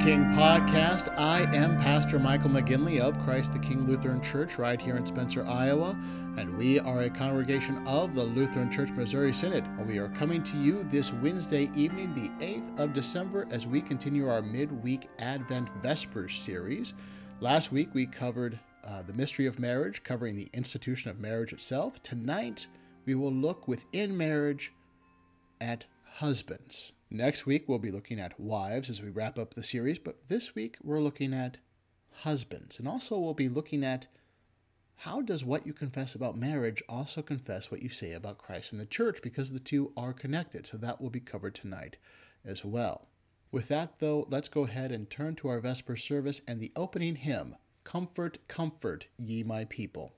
King 0.00 0.26
podcast. 0.26 1.12
I 1.18 1.40
am 1.54 1.76
Pastor 1.78 2.20
Michael 2.20 2.50
McGinley 2.50 3.00
of 3.00 3.18
Christ 3.24 3.52
the 3.52 3.58
King 3.58 3.84
Lutheran 3.84 4.22
Church 4.22 4.56
right 4.56 4.80
here 4.80 4.96
in 4.96 5.04
Spencer, 5.04 5.44
Iowa, 5.44 5.98
and 6.36 6.56
we 6.56 6.78
are 6.78 7.02
a 7.02 7.10
congregation 7.10 7.84
of 7.84 8.14
the 8.14 8.22
Lutheran 8.22 8.70
Church 8.70 8.90
Missouri 8.90 9.34
Synod. 9.34 9.64
We 9.88 9.98
are 9.98 10.08
coming 10.10 10.44
to 10.44 10.56
you 10.58 10.84
this 10.84 11.12
Wednesday 11.14 11.68
evening, 11.74 12.14
the 12.14 12.30
8th 12.44 12.78
of 12.78 12.94
December, 12.94 13.48
as 13.50 13.66
we 13.66 13.80
continue 13.80 14.28
our 14.28 14.40
midweek 14.40 15.08
Advent 15.18 15.68
Vespers 15.82 16.38
series. 16.38 16.94
Last 17.40 17.72
week 17.72 17.88
we 17.92 18.06
covered 18.06 18.56
uh, 18.84 19.02
the 19.02 19.14
mystery 19.14 19.46
of 19.46 19.58
marriage, 19.58 20.04
covering 20.04 20.36
the 20.36 20.48
institution 20.52 21.10
of 21.10 21.18
marriage 21.18 21.52
itself. 21.52 22.00
Tonight 22.04 22.68
we 23.04 23.16
will 23.16 23.32
look 23.32 23.66
within 23.66 24.16
marriage 24.16 24.72
at 25.60 25.86
husbands. 26.04 26.92
Next 27.10 27.46
week, 27.46 27.64
we'll 27.66 27.78
be 27.78 27.90
looking 27.90 28.20
at 28.20 28.38
wives 28.38 28.90
as 28.90 29.00
we 29.00 29.08
wrap 29.08 29.38
up 29.38 29.54
the 29.54 29.62
series, 29.62 29.98
but 29.98 30.28
this 30.28 30.54
week 30.54 30.76
we're 30.82 31.00
looking 31.00 31.32
at 31.32 31.56
husbands. 32.20 32.78
And 32.78 32.86
also, 32.86 33.18
we'll 33.18 33.32
be 33.32 33.48
looking 33.48 33.82
at 33.82 34.08
how 34.96 35.22
does 35.22 35.42
what 35.42 35.66
you 35.66 35.72
confess 35.72 36.14
about 36.14 36.36
marriage 36.36 36.82
also 36.88 37.22
confess 37.22 37.70
what 37.70 37.82
you 37.82 37.88
say 37.88 38.12
about 38.12 38.36
Christ 38.36 38.72
and 38.72 38.80
the 38.80 38.86
church, 38.86 39.22
because 39.22 39.52
the 39.52 39.58
two 39.58 39.92
are 39.96 40.12
connected. 40.12 40.66
So 40.66 40.76
that 40.76 41.00
will 41.00 41.08
be 41.08 41.20
covered 41.20 41.54
tonight 41.54 41.96
as 42.44 42.62
well. 42.64 43.08
With 43.50 43.68
that, 43.68 44.00
though, 44.00 44.26
let's 44.28 44.48
go 44.48 44.64
ahead 44.64 44.92
and 44.92 45.08
turn 45.08 45.34
to 45.36 45.48
our 45.48 45.60
Vesper 45.60 45.96
service 45.96 46.42
and 46.46 46.60
the 46.60 46.72
opening 46.76 47.16
hymn 47.16 47.56
Comfort, 47.84 48.36
Comfort, 48.48 49.06
Ye 49.16 49.42
My 49.42 49.64
People. 49.64 50.12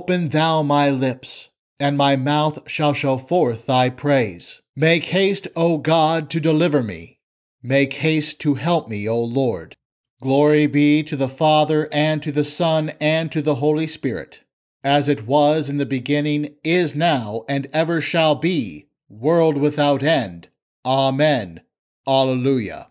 Open 0.00 0.30
thou 0.30 0.62
my 0.62 0.88
lips, 0.88 1.50
and 1.78 1.94
my 1.94 2.16
mouth 2.16 2.58
shall 2.66 2.94
show 2.94 3.18
forth 3.18 3.66
thy 3.66 3.90
praise. 3.90 4.62
Make 4.74 5.04
haste, 5.04 5.46
O 5.54 5.76
God, 5.76 6.30
to 6.30 6.40
deliver 6.40 6.82
me. 6.82 7.18
Make 7.62 7.92
haste 7.92 8.40
to 8.40 8.54
help 8.54 8.88
me, 8.88 9.06
O 9.06 9.22
Lord. 9.22 9.76
Glory 10.22 10.66
be 10.66 11.02
to 11.02 11.16
the 11.16 11.28
Father, 11.28 11.86
and 11.92 12.22
to 12.22 12.32
the 12.32 12.44
Son, 12.44 12.92
and 12.98 13.30
to 13.30 13.42
the 13.42 13.56
Holy 13.56 13.86
Spirit, 13.86 14.42
as 14.82 15.06
it 15.06 15.26
was 15.26 15.68
in 15.68 15.76
the 15.76 15.84
beginning, 15.84 16.54
is 16.64 16.94
now, 16.94 17.44
and 17.46 17.68
ever 17.70 18.00
shall 18.00 18.34
be, 18.34 18.86
world 19.10 19.58
without 19.58 20.02
end. 20.02 20.48
Amen. 20.82 21.60
Alleluia. 22.08 22.90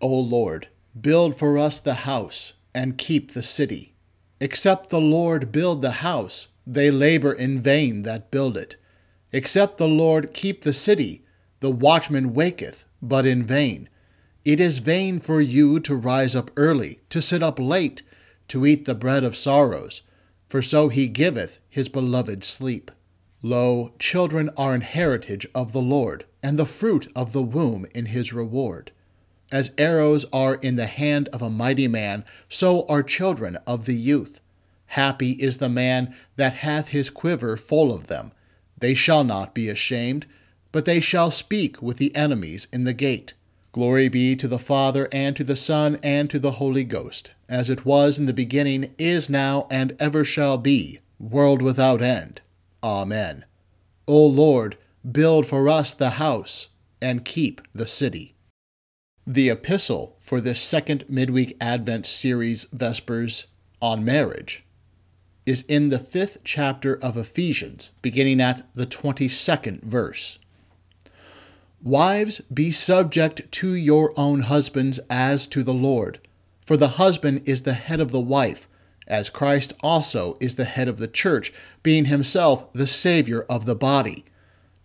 O 0.00 0.06
Lord, 0.06 0.68
build 0.98 1.36
for 1.36 1.58
us 1.58 1.80
the 1.80 1.94
house, 2.06 2.52
and 2.72 2.96
keep 2.96 3.32
the 3.32 3.42
city. 3.42 3.93
Except 4.44 4.90
the 4.90 5.00
Lord 5.00 5.52
build 5.52 5.80
the 5.80 6.02
house, 6.02 6.48
they 6.66 6.90
labor 6.90 7.32
in 7.32 7.58
vain 7.58 8.02
that 8.02 8.30
build 8.30 8.58
it. 8.58 8.76
Except 9.32 9.78
the 9.78 9.88
Lord 9.88 10.34
keep 10.34 10.64
the 10.64 10.74
city, 10.74 11.24
the 11.60 11.70
watchman 11.70 12.34
waketh, 12.34 12.84
but 13.00 13.24
in 13.24 13.42
vain. 13.42 13.88
It 14.44 14.60
is 14.60 14.80
vain 14.80 15.18
for 15.18 15.40
you 15.40 15.80
to 15.80 15.96
rise 15.96 16.36
up 16.36 16.50
early, 16.58 17.00
to 17.08 17.22
sit 17.22 17.42
up 17.42 17.58
late, 17.58 18.02
to 18.48 18.66
eat 18.66 18.84
the 18.84 18.94
bread 18.94 19.24
of 19.24 19.34
sorrows, 19.34 20.02
for 20.46 20.60
so 20.60 20.90
he 20.90 21.08
giveth 21.08 21.58
his 21.70 21.88
beloved 21.88 22.44
sleep. 22.44 22.90
Lo, 23.40 23.94
children 23.98 24.50
are 24.58 24.74
an 24.74 24.82
heritage 24.82 25.46
of 25.54 25.72
the 25.72 25.80
Lord, 25.80 26.26
and 26.42 26.58
the 26.58 26.66
fruit 26.66 27.10
of 27.16 27.32
the 27.32 27.40
womb 27.40 27.86
in 27.94 28.04
his 28.04 28.34
reward. 28.34 28.92
As 29.52 29.70
arrows 29.78 30.24
are 30.32 30.54
in 30.54 30.76
the 30.76 30.86
hand 30.86 31.28
of 31.28 31.42
a 31.42 31.50
mighty 31.50 31.88
man, 31.88 32.24
so 32.48 32.86
are 32.86 33.02
children 33.02 33.56
of 33.66 33.86
the 33.86 33.94
youth. 33.94 34.40
Happy 34.86 35.32
is 35.32 35.58
the 35.58 35.68
man 35.68 36.14
that 36.36 36.54
hath 36.54 36.88
his 36.88 37.10
quiver 37.10 37.56
full 37.56 37.92
of 37.92 38.06
them. 38.06 38.32
They 38.78 38.94
shall 38.94 39.24
not 39.24 39.54
be 39.54 39.68
ashamed, 39.68 40.26
but 40.72 40.84
they 40.84 41.00
shall 41.00 41.30
speak 41.30 41.80
with 41.80 41.98
the 41.98 42.14
enemies 42.16 42.66
in 42.72 42.84
the 42.84 42.92
gate. 42.92 43.34
Glory 43.72 44.08
be 44.08 44.36
to 44.36 44.46
the 44.46 44.58
Father, 44.58 45.08
and 45.10 45.34
to 45.36 45.42
the 45.42 45.56
Son, 45.56 45.98
and 46.02 46.30
to 46.30 46.38
the 46.38 46.52
Holy 46.52 46.84
Ghost, 46.84 47.30
as 47.48 47.68
it 47.68 47.84
was 47.84 48.18
in 48.18 48.26
the 48.26 48.32
beginning, 48.32 48.94
is 48.98 49.28
now, 49.28 49.66
and 49.68 49.96
ever 49.98 50.24
shall 50.24 50.58
be, 50.58 51.00
world 51.18 51.60
without 51.60 52.00
end. 52.00 52.40
Amen. 52.82 53.44
O 54.06 54.24
Lord, 54.26 54.76
build 55.10 55.46
for 55.46 55.68
us 55.68 55.92
the 55.92 56.10
house, 56.10 56.68
and 57.00 57.24
keep 57.24 57.60
the 57.74 57.86
city. 57.86 58.33
The 59.26 59.48
epistle 59.48 60.18
for 60.20 60.38
this 60.38 60.60
second 60.60 61.06
midweek 61.08 61.56
Advent 61.58 62.04
series, 62.04 62.66
Vespers, 62.74 63.46
on 63.80 64.04
marriage, 64.04 64.64
is 65.46 65.62
in 65.62 65.88
the 65.88 65.98
fifth 65.98 66.38
chapter 66.44 66.96
of 66.96 67.16
Ephesians, 67.16 67.90
beginning 68.02 68.42
at 68.42 68.68
the 68.74 68.86
22nd 68.86 69.82
verse. 69.82 70.38
Wives, 71.82 72.42
be 72.52 72.70
subject 72.70 73.50
to 73.52 73.74
your 73.74 74.12
own 74.14 74.40
husbands 74.40 75.00
as 75.08 75.46
to 75.46 75.62
the 75.62 75.72
Lord. 75.72 76.18
For 76.66 76.76
the 76.76 76.98
husband 77.00 77.48
is 77.48 77.62
the 77.62 77.72
head 77.72 78.00
of 78.00 78.10
the 78.10 78.20
wife, 78.20 78.68
as 79.06 79.30
Christ 79.30 79.72
also 79.82 80.36
is 80.38 80.56
the 80.56 80.66
head 80.66 80.86
of 80.86 80.98
the 80.98 81.08
church, 81.08 81.50
being 81.82 82.06
himself 82.06 82.70
the 82.74 82.86
Savior 82.86 83.46
of 83.48 83.64
the 83.64 83.74
body. 83.74 84.26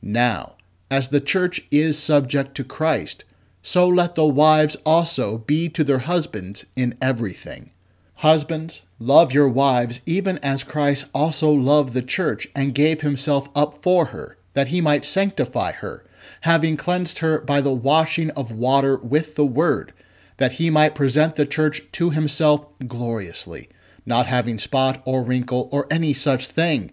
Now, 0.01 0.55
as 0.89 1.09
the 1.09 1.19
church 1.19 1.61
is 1.71 1.99
subject 1.99 2.55
to 2.55 2.63
Christ, 2.63 3.25
so 3.69 3.87
let 3.87 4.15
the 4.15 4.25
wives 4.25 4.75
also 4.83 5.37
be 5.37 5.69
to 5.69 5.83
their 5.83 5.99
husbands 5.99 6.65
in 6.75 6.97
everything. 6.99 7.69
Husbands, 8.15 8.81
love 8.97 9.31
your 9.31 9.47
wives 9.47 10.01
even 10.07 10.39
as 10.39 10.63
Christ 10.63 11.05
also 11.13 11.51
loved 11.51 11.93
the 11.93 12.01
church 12.01 12.47
and 12.55 12.73
gave 12.73 13.01
himself 13.01 13.47
up 13.53 13.83
for 13.83 14.05
her, 14.05 14.39
that 14.55 14.69
he 14.69 14.81
might 14.81 15.05
sanctify 15.05 15.73
her 15.73 16.03
having 16.41 16.77
cleansed 16.77 17.19
her 17.19 17.39
by 17.41 17.61
the 17.61 17.71
washing 17.71 18.31
of 18.31 18.49
water 18.49 18.97
with 18.97 19.35
the 19.35 19.45
word, 19.45 19.93
that 20.37 20.53
he 20.53 20.71
might 20.71 20.95
present 20.95 21.35
the 21.35 21.45
church 21.45 21.83
to 21.91 22.09
himself 22.09 22.65
gloriously, 22.87 23.69
not 24.03 24.25
having 24.25 24.57
spot 24.57 24.99
or 25.05 25.21
wrinkle 25.21 25.69
or 25.71 25.85
any 25.91 26.11
such 26.11 26.47
thing, 26.47 26.89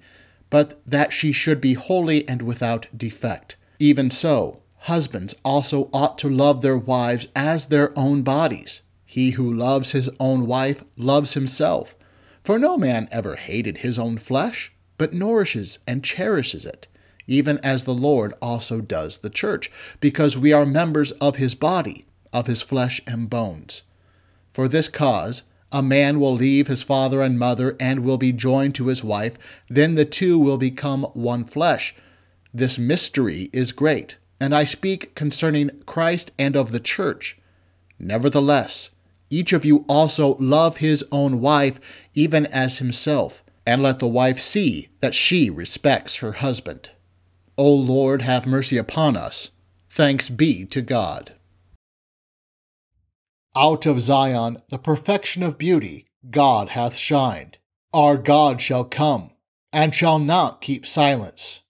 but 0.51 0.79
that 0.87 1.11
she 1.11 1.33
should 1.33 1.59
be 1.59 1.73
holy 1.73 2.29
and 2.29 2.43
without 2.43 2.87
defect. 2.95 3.57
Even 3.79 4.11
so, 4.11 4.61
husbands 4.87 5.35
also 5.45 5.89
ought 5.93 6.19
to 6.19 6.29
love 6.29 6.63
their 6.63 6.77
wives 6.77 7.29
as 7.37 7.67
their 7.67 7.97
own 7.97 8.23
bodies. 8.23 8.81
He 9.05 9.31
who 9.31 9.53
loves 9.53 9.93
his 9.93 10.11
own 10.19 10.47
wife 10.47 10.83
loves 10.97 11.35
himself. 11.35 11.95
For 12.43 12.59
no 12.59 12.77
man 12.77 13.09
ever 13.11 13.37
hated 13.37 13.79
his 13.79 13.99
own 13.99 14.19
flesh, 14.19 14.73
but 14.99 15.13
nourishes 15.13 15.79
and 15.87 16.03
cherishes 16.03 16.67
it 16.67 16.89
even 17.27 17.59
as 17.59 17.85
the 17.85 17.95
Lord 17.95 18.33
also 18.41 18.81
does 18.81 19.19
the 19.19 19.31
church, 19.31 19.71
because 20.01 20.39
we 20.39 20.53
are 20.53 20.67
members 20.67 21.13
of 21.13 21.37
his 21.37 21.55
body, 21.55 22.07
of 22.33 22.47
his 22.47 22.63
flesh 22.63 23.01
and 23.07 23.29
bones. 23.29 23.83
For 24.53 24.69
this 24.69 24.89
cause, 24.89 25.43
a 25.73 25.83
man 25.83 26.21
will 26.21 26.35
leave 26.35 26.69
his 26.69 26.83
father 26.83 27.21
and 27.23 27.39
mother 27.39 27.77
and 27.81 28.01
will 28.01 28.19
be 28.19 28.33
joined 28.33 28.75
to 28.77 28.87
his 28.87 29.03
wife, 29.03 29.37
then 29.69 29.95
the 29.95 30.05
two 30.05 30.39
will 30.39 30.59
become 30.59 31.05
one 31.15 31.45
flesh. 31.45 31.95
This 32.55 32.79
mystery 32.79 33.51
is 33.53 33.73
great, 33.73 34.17
and 34.41 34.55
I 34.55 34.65
speak 34.65 35.15
concerning 35.15 35.71
Christ 35.87 36.31
and 36.39 36.57
of 36.57 36.73
the 36.73 36.81
church. 36.81 37.39
Nevertheless, 37.99 38.91
each 39.31 39.53
of 39.53 39.65
you 39.65 39.85
also 39.89 40.37
love 40.37 40.79
his 40.79 41.05
own 41.11 41.41
wife 41.41 41.81
even 42.15 42.47
as 42.47 42.79
himself, 42.79 43.43
and 43.67 43.83
let 43.83 43.99
the 43.99 44.07
wife 44.07 44.41
see 44.41 44.89
that 45.01 45.15
she 45.15 45.51
respects 45.51 46.17
her 46.17 46.33
husband. 46.33 46.91
O 47.59 47.73
Lord, 47.73 48.23
have 48.23 48.47
mercy 48.47 48.77
upon 48.77 49.17
us. 49.17 49.51
Thanks 49.91 50.29
be 50.29 50.65
to 50.67 50.83
God. 50.83 51.33
Out 53.57 53.87
of 53.87 54.03
Zion, 54.03 54.59
the 54.69 54.79
perfection 54.79 55.43
of 55.43 55.57
beauty, 55.57 56.07
God 56.31 56.71
hath 56.71 56.95
shined. 56.97 57.57
Our 57.95 58.19
God 58.19 58.61
shall 58.61 58.85
come, 58.85 59.31
and 59.73 59.95
shall 59.95 60.19
not 60.19 60.61
keep 60.61 60.87
silence. 60.87 61.63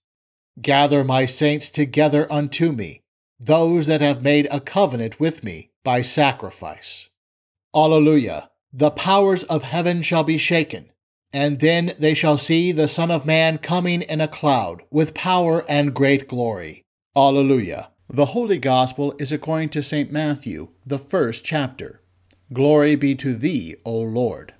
Gather 0.60 1.04
my 1.04 1.26
saints 1.26 1.70
together 1.70 2.26
unto 2.30 2.72
me, 2.72 3.02
those 3.38 3.86
that 3.86 4.00
have 4.00 4.22
made 4.22 4.48
a 4.50 4.60
covenant 4.60 5.20
with 5.20 5.44
me 5.44 5.70
by 5.84 6.02
sacrifice. 6.02 7.08
Alleluia! 7.74 8.50
The 8.72 8.90
powers 8.90 9.44
of 9.44 9.62
heaven 9.62 10.02
shall 10.02 10.24
be 10.24 10.38
shaken 10.38 10.90
and 11.36 11.60
then 11.60 11.92
they 11.98 12.14
shall 12.14 12.38
see 12.38 12.72
the 12.72 12.88
Son 12.88 13.10
of 13.10 13.26
Man 13.26 13.58
coming 13.58 14.00
in 14.00 14.22
a 14.22 14.26
cloud 14.26 14.82
with 14.90 15.12
power 15.12 15.64
and 15.68 15.94
great 15.94 16.28
glory. 16.28 16.82
Alleluia. 17.14 17.90
The 18.08 18.26
Holy 18.26 18.56
Gospel 18.56 19.14
is 19.18 19.32
according 19.32 19.70
to 19.70 19.82
St. 19.82 20.10
Matthew, 20.10 20.68
the 20.86 20.98
first 20.98 21.44
chapter. 21.44 22.00
Glory 22.54 22.94
be 22.94 23.14
to 23.16 23.34
thee, 23.34 23.76
O 23.84 24.00
Lord. 24.00 24.54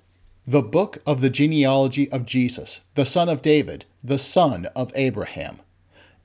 The 0.45 0.61
book 0.61 0.99
of 1.05 1.21
the 1.21 1.31
genealogy 1.31 2.11
of 2.11 2.27
Jesus, 2.27 2.81
the 2.93 3.05
son 3.05 3.27
of 3.27 3.41
David, 3.41 3.85
the 4.03 4.19
son 4.19 4.67
of 4.75 4.91
Abraham. 4.93 5.61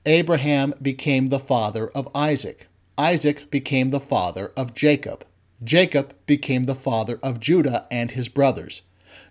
Abraham 0.05 0.73
became 0.81 1.27
the 1.27 1.39
father 1.39 1.87
of 1.89 2.09
Isaac. 2.13 2.67
Isaac 2.97 3.49
became 3.49 3.91
the 3.91 4.01
father 4.01 4.51
of 4.57 4.73
Jacob. 4.73 5.25
Jacob 5.63 6.13
became 6.25 6.65
the 6.65 6.75
father 6.75 7.19
of 7.23 7.39
Judah 7.39 7.87
and 7.89 8.11
his 8.11 8.27
brothers. 8.27 8.81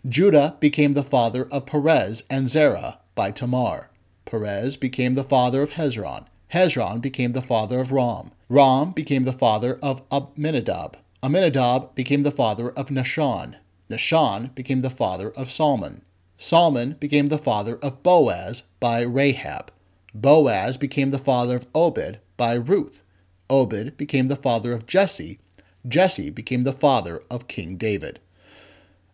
Judah 0.08 0.56
became 0.60 0.94
the 0.94 1.04
father 1.04 1.46
of 1.50 1.66
Perez 1.66 2.22
and 2.30 2.48
Zerah 2.48 3.00
by 3.14 3.30
Tamar. 3.30 3.90
Perez 4.24 4.78
became 4.78 5.12
the 5.12 5.24
father 5.24 5.60
of 5.60 5.72
Hezron. 5.72 6.24
Hezron 6.54 7.02
became 7.02 7.32
the 7.32 7.42
father 7.42 7.80
of 7.80 7.92
Ram. 7.92 8.30
Ram 8.48 8.92
became 8.92 9.24
the 9.24 9.32
father 9.32 9.78
of 9.82 10.00
Amminadab. 10.10 10.96
Amminadab 11.22 11.94
became 11.94 12.22
the 12.22 12.30
father 12.30 12.70
of 12.70 12.88
Nahshon. 12.88 13.56
Nahshon 13.90 14.54
became 14.54 14.80
the 14.80 14.90
father 14.90 15.30
of 15.32 15.50
Salmon. 15.50 16.00
Salmon 16.38 16.96
became 16.98 17.28
the 17.28 17.38
father 17.38 17.76
of 17.76 18.02
Boaz 18.02 18.62
by 18.80 19.02
Rahab. 19.02 19.70
Boaz 20.14 20.76
became 20.76 21.11
the 21.11 21.19
father 21.19 21.57
of 21.57 21.66
Obed 21.75 22.19
by 22.37 22.54
Ruth. 22.54 23.02
Obed 23.49 23.97
became 23.97 24.28
the 24.28 24.37
father 24.37 24.73
of 24.73 24.87
Jesse. 24.87 25.38
Jesse 25.87 26.31
became 26.31 26.62
the 26.62 26.73
father 26.73 27.23
of 27.31 27.49
King 27.49 27.76
David. 27.76 28.21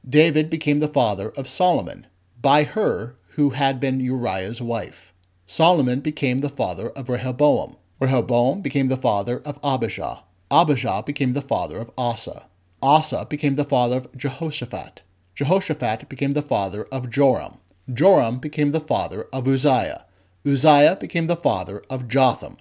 David 0.09 0.51
became 0.51 0.79
the 0.79 0.89
father 0.89 1.31
of 1.31 1.49
Solomon, 1.49 2.07
by 2.41 2.65
her 2.65 3.17
who 3.31 3.51
had 3.51 3.79
been 3.79 4.01
Uriah's 4.01 4.61
wife. 4.61 5.13
Solomon 5.47 6.01
became 6.01 6.41
the 6.41 6.49
father 6.49 6.91
of 6.91 7.09
Rehoboam. 7.09 7.77
Rehoboam 8.01 8.61
became 8.61 8.89
the 8.89 8.97
father 8.97 9.41
of 9.45 9.59
Abijah. 9.63 10.23
Abijah 10.51 11.03
became 11.05 11.33
the 11.33 11.43
father 11.43 11.79
of 11.79 11.91
Asa. 11.97 12.47
Asa 12.83 13.27
became 13.29 13.57
the 13.57 13.65
father 13.65 13.97
of 13.99 14.17
Jehoshaphat. 14.17 15.03
Jehoshaphat 15.35 16.09
became 16.09 16.33
the 16.33 16.43
father 16.43 16.85
of 16.93 17.11
Joram. 17.11 17.59
Joram 17.93 18.39
became 18.39 18.73
the 18.73 18.81
father 18.81 19.27
of 19.33 19.47
Uzziah. 19.47 20.05
Uzziah 20.47 20.97
became 20.97 21.27
the 21.27 21.37
father 21.37 21.83
of 21.91 22.09
Jotham. 22.09 22.57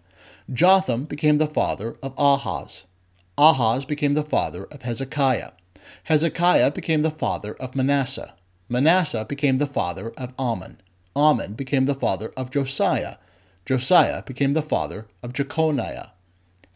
Jotham 0.51 1.05
became 1.05 1.37
the 1.37 1.47
father 1.47 1.97
of 2.01 2.13
Ahaz. 2.17 2.85
Ahaz 3.37 3.85
became 3.85 4.13
the 4.13 4.23
father 4.23 4.65
of 4.65 4.81
Hezekiah. 4.81 5.51
Hezekiah 6.05 6.71
became 6.71 7.01
the 7.01 7.11
father 7.11 7.53
of 7.55 7.75
Manasseh. 7.75 8.33
Manasseh 8.69 9.25
became 9.25 9.57
the 9.57 9.67
father 9.67 10.11
of 10.17 10.33
Amon. 10.39 10.81
Amon 11.15 11.53
became 11.53 11.85
the 11.85 11.95
father 11.95 12.33
of 12.35 12.51
Josiah. 12.51 13.17
Josiah 13.65 14.23
became 14.23 14.53
the 14.53 14.61
father 14.61 15.07
of 15.21 15.33
Jeconiah 15.33 16.11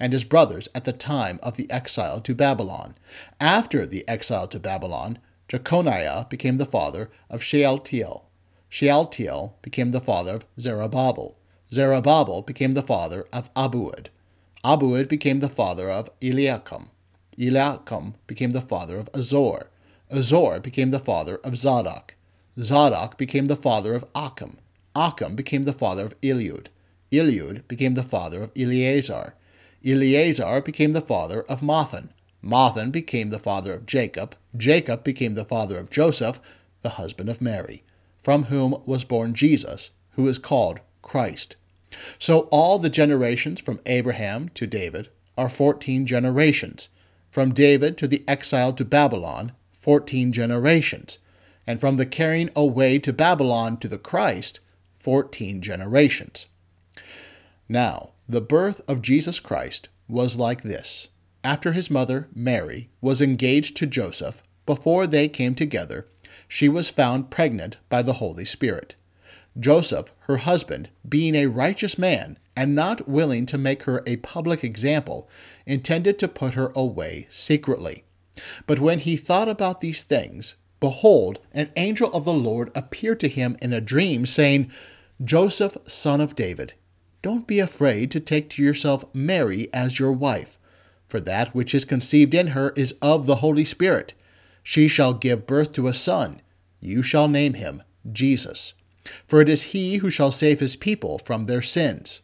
and 0.01 0.13
his 0.13 0.23
brothers 0.23 0.67
at 0.73 0.83
the 0.83 0.91
time 0.91 1.39
of 1.43 1.57
the 1.57 1.69
exile 1.69 2.19
to 2.21 2.33
Babylon. 2.33 2.95
After 3.39 3.85
the 3.85 4.03
exile 4.07 4.47
to 4.47 4.59
Babylon, 4.59 5.19
Jeconiah 5.47 6.25
became 6.27 6.57
the 6.57 6.65
father 6.65 7.11
of 7.29 7.43
Shealtiel. 7.43 8.25
Shealtiel 8.73 9.57
became 9.61 9.91
the 9.91 9.99
father 9.99 10.35
of 10.35 10.45
Zerubbabel. 10.57 11.35
Zerubbabel 11.73 12.41
became 12.41 12.73
the 12.73 12.81
father 12.81 13.27
of 13.33 13.53
Abiud. 13.53 14.07
Abiud 14.63 15.09
became 15.09 15.41
the 15.41 15.49
father 15.49 15.91
of 15.91 16.09
Eliakim. 16.21 16.87
Eliakim 17.37 18.15
became 18.27 18.51
the 18.51 18.61
father 18.61 18.97
of 18.97 19.09
Azor. 19.13 19.69
Azor 20.09 20.61
became 20.61 20.91
the 20.91 21.01
father 21.01 21.35
of 21.43 21.57
Zadok. 21.57 22.15
Zadok 22.57 23.17
became 23.17 23.47
the 23.47 23.57
father 23.57 23.93
of 23.93 24.05
Achim. 24.15 24.55
Achim 24.95 25.35
became 25.35 25.63
the 25.63 25.73
father 25.73 26.05
of 26.05 26.21
Eliud. 26.21 26.67
Eliud 27.11 27.67
became 27.67 27.95
the 27.95 28.03
father 28.03 28.43
of 28.43 28.51
Eleazar. 28.55 29.35
Eleazar 29.83 30.61
became 30.61 30.93
the 30.93 31.01
father 31.01 31.41
of 31.43 31.59
Matthan. 31.59 32.07
Matthan 32.41 32.89
became 32.89 33.31
the 33.31 33.39
father 33.39 33.73
of 33.73 33.85
Jacob. 33.85 34.33
Jacob 34.55 35.03
became 35.03 35.35
the 35.35 35.43
father 35.43 35.77
of 35.77 35.89
Joseph, 35.89 36.39
the 36.83 36.91
husband 36.91 37.29
of 37.29 37.41
Mary, 37.41 37.83
from 38.21 38.45
whom 38.45 38.81
was 38.85 39.03
born 39.03 39.33
Jesus, 39.33 39.91
who 40.11 40.27
is 40.27 40.37
called 40.37 40.79
Christ. 41.01 41.55
So 42.19 42.41
all 42.51 42.79
the 42.79 42.89
generations 42.89 43.59
from 43.59 43.79
Abraham 43.85 44.49
to 44.49 44.67
David 44.67 45.09
are 45.37 45.49
14 45.49 46.05
generations. 46.05 46.89
From 47.29 47.53
David 47.53 47.97
to 47.97 48.07
the 48.07 48.23
exile 48.27 48.73
to 48.73 48.85
Babylon, 48.85 49.53
14 49.79 50.31
generations. 50.31 51.19
And 51.65 51.79
from 51.79 51.97
the 51.97 52.05
carrying 52.05 52.49
away 52.55 52.99
to 52.99 53.13
Babylon 53.13 53.77
to 53.77 53.87
the 53.87 53.97
Christ, 53.97 54.59
14 54.99 55.61
generations. 55.61 56.47
Now, 57.67 58.11
the 58.27 58.41
birth 58.41 58.81
of 58.87 59.01
Jesus 59.01 59.39
Christ 59.39 59.89
was 60.07 60.37
like 60.37 60.63
this. 60.63 61.07
After 61.43 61.71
his 61.71 61.89
mother, 61.89 62.27
Mary, 62.35 62.89
was 62.99 63.21
engaged 63.21 63.75
to 63.77 63.87
Joseph, 63.87 64.43
before 64.65 65.07
they 65.07 65.27
came 65.27 65.55
together, 65.55 66.07
she 66.51 66.67
was 66.67 66.89
found 66.89 67.29
pregnant 67.29 67.77
by 67.87 68.01
the 68.01 68.15
Holy 68.15 68.43
Spirit. 68.43 68.93
Joseph, 69.57 70.11
her 70.27 70.35
husband, 70.35 70.89
being 71.07 71.33
a 71.33 71.45
righteous 71.45 71.97
man 71.97 72.37
and 72.57 72.75
not 72.75 73.07
willing 73.07 73.45
to 73.45 73.57
make 73.57 73.83
her 73.83 74.03
a 74.05 74.17
public 74.17 74.61
example, 74.61 75.29
intended 75.65 76.19
to 76.19 76.27
put 76.27 76.55
her 76.55 76.73
away 76.75 77.25
secretly. 77.29 78.03
But 78.67 78.81
when 78.81 78.99
he 78.99 79.15
thought 79.15 79.47
about 79.47 79.79
these 79.79 80.03
things, 80.03 80.57
behold, 80.81 81.39
an 81.53 81.71
angel 81.77 82.11
of 82.11 82.25
the 82.25 82.33
Lord 82.33 82.69
appeared 82.75 83.21
to 83.21 83.29
him 83.29 83.55
in 83.61 83.71
a 83.71 83.79
dream, 83.79 84.25
saying, 84.25 84.69
Joseph, 85.23 85.77
son 85.87 86.19
of 86.19 86.35
David, 86.35 86.73
don't 87.21 87.47
be 87.47 87.59
afraid 87.59 88.11
to 88.11 88.19
take 88.19 88.49
to 88.49 88.61
yourself 88.61 89.05
Mary 89.13 89.69
as 89.73 89.99
your 89.99 90.11
wife, 90.11 90.59
for 91.07 91.21
that 91.21 91.55
which 91.55 91.73
is 91.73 91.85
conceived 91.85 92.33
in 92.33 92.47
her 92.47 92.71
is 92.71 92.93
of 93.01 93.25
the 93.25 93.35
Holy 93.35 93.63
Spirit. 93.63 94.13
She 94.63 94.87
shall 94.87 95.13
give 95.13 95.47
birth 95.47 95.73
to 95.73 95.87
a 95.87 95.93
son. 95.93 96.41
You 96.79 97.03
shall 97.03 97.27
name 97.27 97.55
him 97.55 97.83
Jesus 98.11 98.73
for 99.27 99.41
it 99.41 99.49
is 99.49 99.63
he 99.63 99.97
who 99.97 100.09
shall 100.09 100.31
save 100.31 100.59
his 100.59 100.75
people 100.75 101.19
from 101.19 101.45
their 101.45 101.61
sins. 101.61 102.21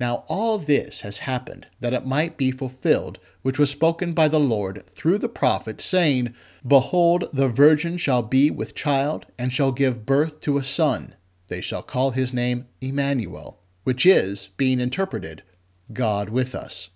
Now 0.00 0.24
all 0.26 0.58
this 0.58 1.02
has 1.02 1.18
happened 1.18 1.68
that 1.80 1.92
it 1.92 2.06
might 2.06 2.36
be 2.36 2.50
fulfilled 2.50 3.18
which 3.42 3.58
was 3.58 3.70
spoken 3.70 4.14
by 4.14 4.28
the 4.28 4.40
Lord 4.40 4.84
through 4.94 5.18
the 5.18 5.28
prophet, 5.28 5.80
saying, 5.80 6.32
Behold, 6.66 7.28
the 7.32 7.48
virgin 7.48 7.96
shall 7.96 8.22
be 8.22 8.52
with 8.52 8.72
child, 8.72 9.26
and 9.36 9.52
shall 9.52 9.72
give 9.72 10.06
birth 10.06 10.40
to 10.42 10.58
a 10.58 10.62
son. 10.62 11.16
They 11.48 11.60
shall 11.60 11.82
call 11.82 12.12
his 12.12 12.32
name 12.32 12.68
Emmanuel, 12.80 13.60
which 13.82 14.06
is, 14.06 14.50
being 14.56 14.78
interpreted, 14.78 15.42
God 15.92 16.28
with 16.28 16.54
us. 16.54 16.90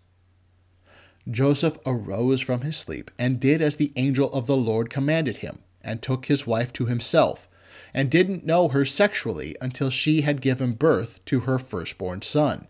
Joseph 1.30 1.78
arose 1.84 2.40
from 2.40 2.60
his 2.60 2.76
sleep, 2.76 3.10
and 3.18 3.40
did 3.40 3.60
as 3.60 3.76
the 3.76 3.92
angel 3.96 4.32
of 4.32 4.46
the 4.46 4.56
Lord 4.56 4.90
commanded 4.90 5.38
him, 5.38 5.60
and 5.82 6.02
took 6.02 6.26
his 6.26 6.46
wife 6.46 6.72
to 6.74 6.86
himself 6.86 7.48
and 7.96 8.10
didn't 8.10 8.44
know 8.44 8.68
her 8.68 8.84
sexually 8.84 9.56
until 9.60 9.88
she 9.88 10.20
had 10.20 10.42
given 10.42 10.72
birth 10.72 11.24
to 11.24 11.40
her 11.40 11.58
firstborn 11.58 12.22
son. 12.22 12.66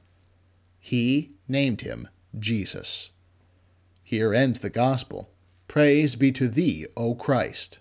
He 0.79 1.33
named 1.49 1.81
him 1.81 2.09
Jesus. 2.39 3.11
Here 4.05 4.33
ends 4.33 4.61
the 4.61 4.71
Gospel. 4.71 5.31
Praise 5.67 6.15
be 6.15 6.31
to 6.33 6.49
thee, 6.49 6.87
O 6.97 7.17
Christ. 7.17 7.81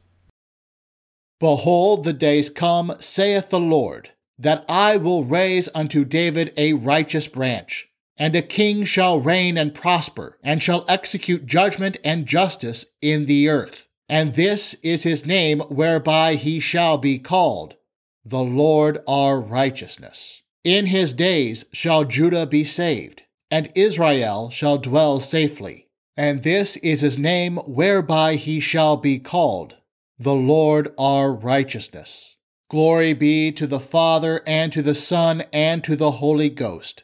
Behold, 1.40 2.04
the 2.04 2.14
days 2.14 2.50
come, 2.50 2.96
saith 3.00 3.50
the 3.50 3.60
Lord, 3.60 4.10
that 4.40 4.66
I 4.68 4.98
will 4.98 5.24
raise 5.24 5.70
unto 5.76 6.04
David 6.04 6.52
a 6.58 6.74
righteous 6.74 7.28
branch, 7.28 7.90
and 8.18 8.36
a 8.36 8.42
king 8.42 8.86
shall 8.86 9.20
reign 9.20 9.58
and 9.58 9.74
prosper, 9.74 10.38
and 10.44 10.64
shall 10.64 10.86
execute 10.88 11.46
judgment 11.46 11.98
and 12.04 12.26
justice 12.26 12.86
in 13.02 13.26
the 13.26 13.50
earth. 13.50 13.88
And 14.08 14.36
this 14.36 14.76
is 14.76 15.04
his 15.04 15.26
name 15.26 15.60
whereby 15.62 16.36
he 16.36 16.60
shall 16.60 16.98
be 16.98 17.18
called, 17.20 17.76
the 18.24 18.44
Lord 18.44 19.00
our 19.08 19.40
righteousness. 19.40 20.42
In 20.64 20.88
his 20.88 21.14
days 21.14 21.66
shall 21.72 22.06
Judah 22.06 22.46
be 22.46 22.64
saved, 22.64 23.24
and 23.52 23.72
Israel 23.76 24.50
shall 24.50 24.78
dwell 24.78 25.20
safely. 25.20 25.88
And 26.18 26.44
this 26.44 26.78
is 26.78 27.02
his 27.02 27.20
name 27.20 27.58
whereby 27.68 28.36
he 28.36 28.60
shall 28.60 28.96
be 28.96 29.20
called, 29.20 29.76
the 30.18 30.34
Lord 30.34 30.94
our 30.98 31.34
righteousness. 31.34 32.38
Glory 32.70 33.14
be 33.14 33.52
to 33.52 33.68
the 33.68 33.80
Father, 33.80 34.42
and 34.48 34.72
to 34.72 34.82
the 34.82 34.96
Son, 34.96 35.44
and 35.52 35.84
to 35.84 35.96
the 35.96 36.12
Holy 36.12 36.50
Ghost. 36.50 37.04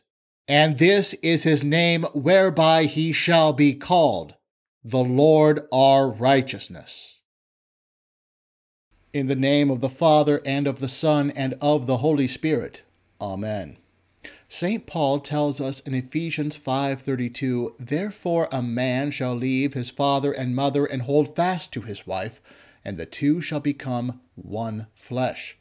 And 0.52 0.80
this 0.80 1.14
is 1.22 1.44
his 1.44 1.64
name 1.64 2.04
whereby 2.14 2.84
he 2.84 3.14
shall 3.14 3.54
be 3.54 3.74
called, 3.74 4.36
the 4.84 5.02
Lord 5.02 5.66
our 5.72 6.10
righteousness. 6.10 7.22
In 9.14 9.28
the 9.28 9.36
name 9.36 9.72
of 9.72 9.80
the 9.80 9.88
Father, 9.88 10.42
and 10.46 10.68
of 10.68 10.82
the 10.82 10.90
Son, 10.90 11.32
and 11.32 11.54
of 11.62 11.88
the 11.88 12.00
Holy 12.00 12.28
Spirit. 12.28 12.82
Amen. 13.22 13.78
St. 14.50 14.86
Paul 14.86 15.22
tells 15.22 15.62
us 15.62 15.80
in 15.80 15.94
Ephesians 15.94 16.58
5:32, 16.58 17.74
"Therefore 17.80 18.50
a 18.52 18.62
man 18.62 19.12
shall 19.12 19.34
leave 19.34 19.74
his 19.74 19.90
father 19.90 20.34
and 20.34 20.54
mother 20.54 20.86
and 20.86 21.04
hold 21.04 21.34
fast 21.34 21.72
to 21.72 21.82
his 21.84 22.06
wife, 22.06 22.42
and 22.84 22.98
the 22.98 23.06
two 23.06 23.40
shall 23.40 23.62
become 23.62 24.20
one 24.36 24.88
flesh." 24.94 25.58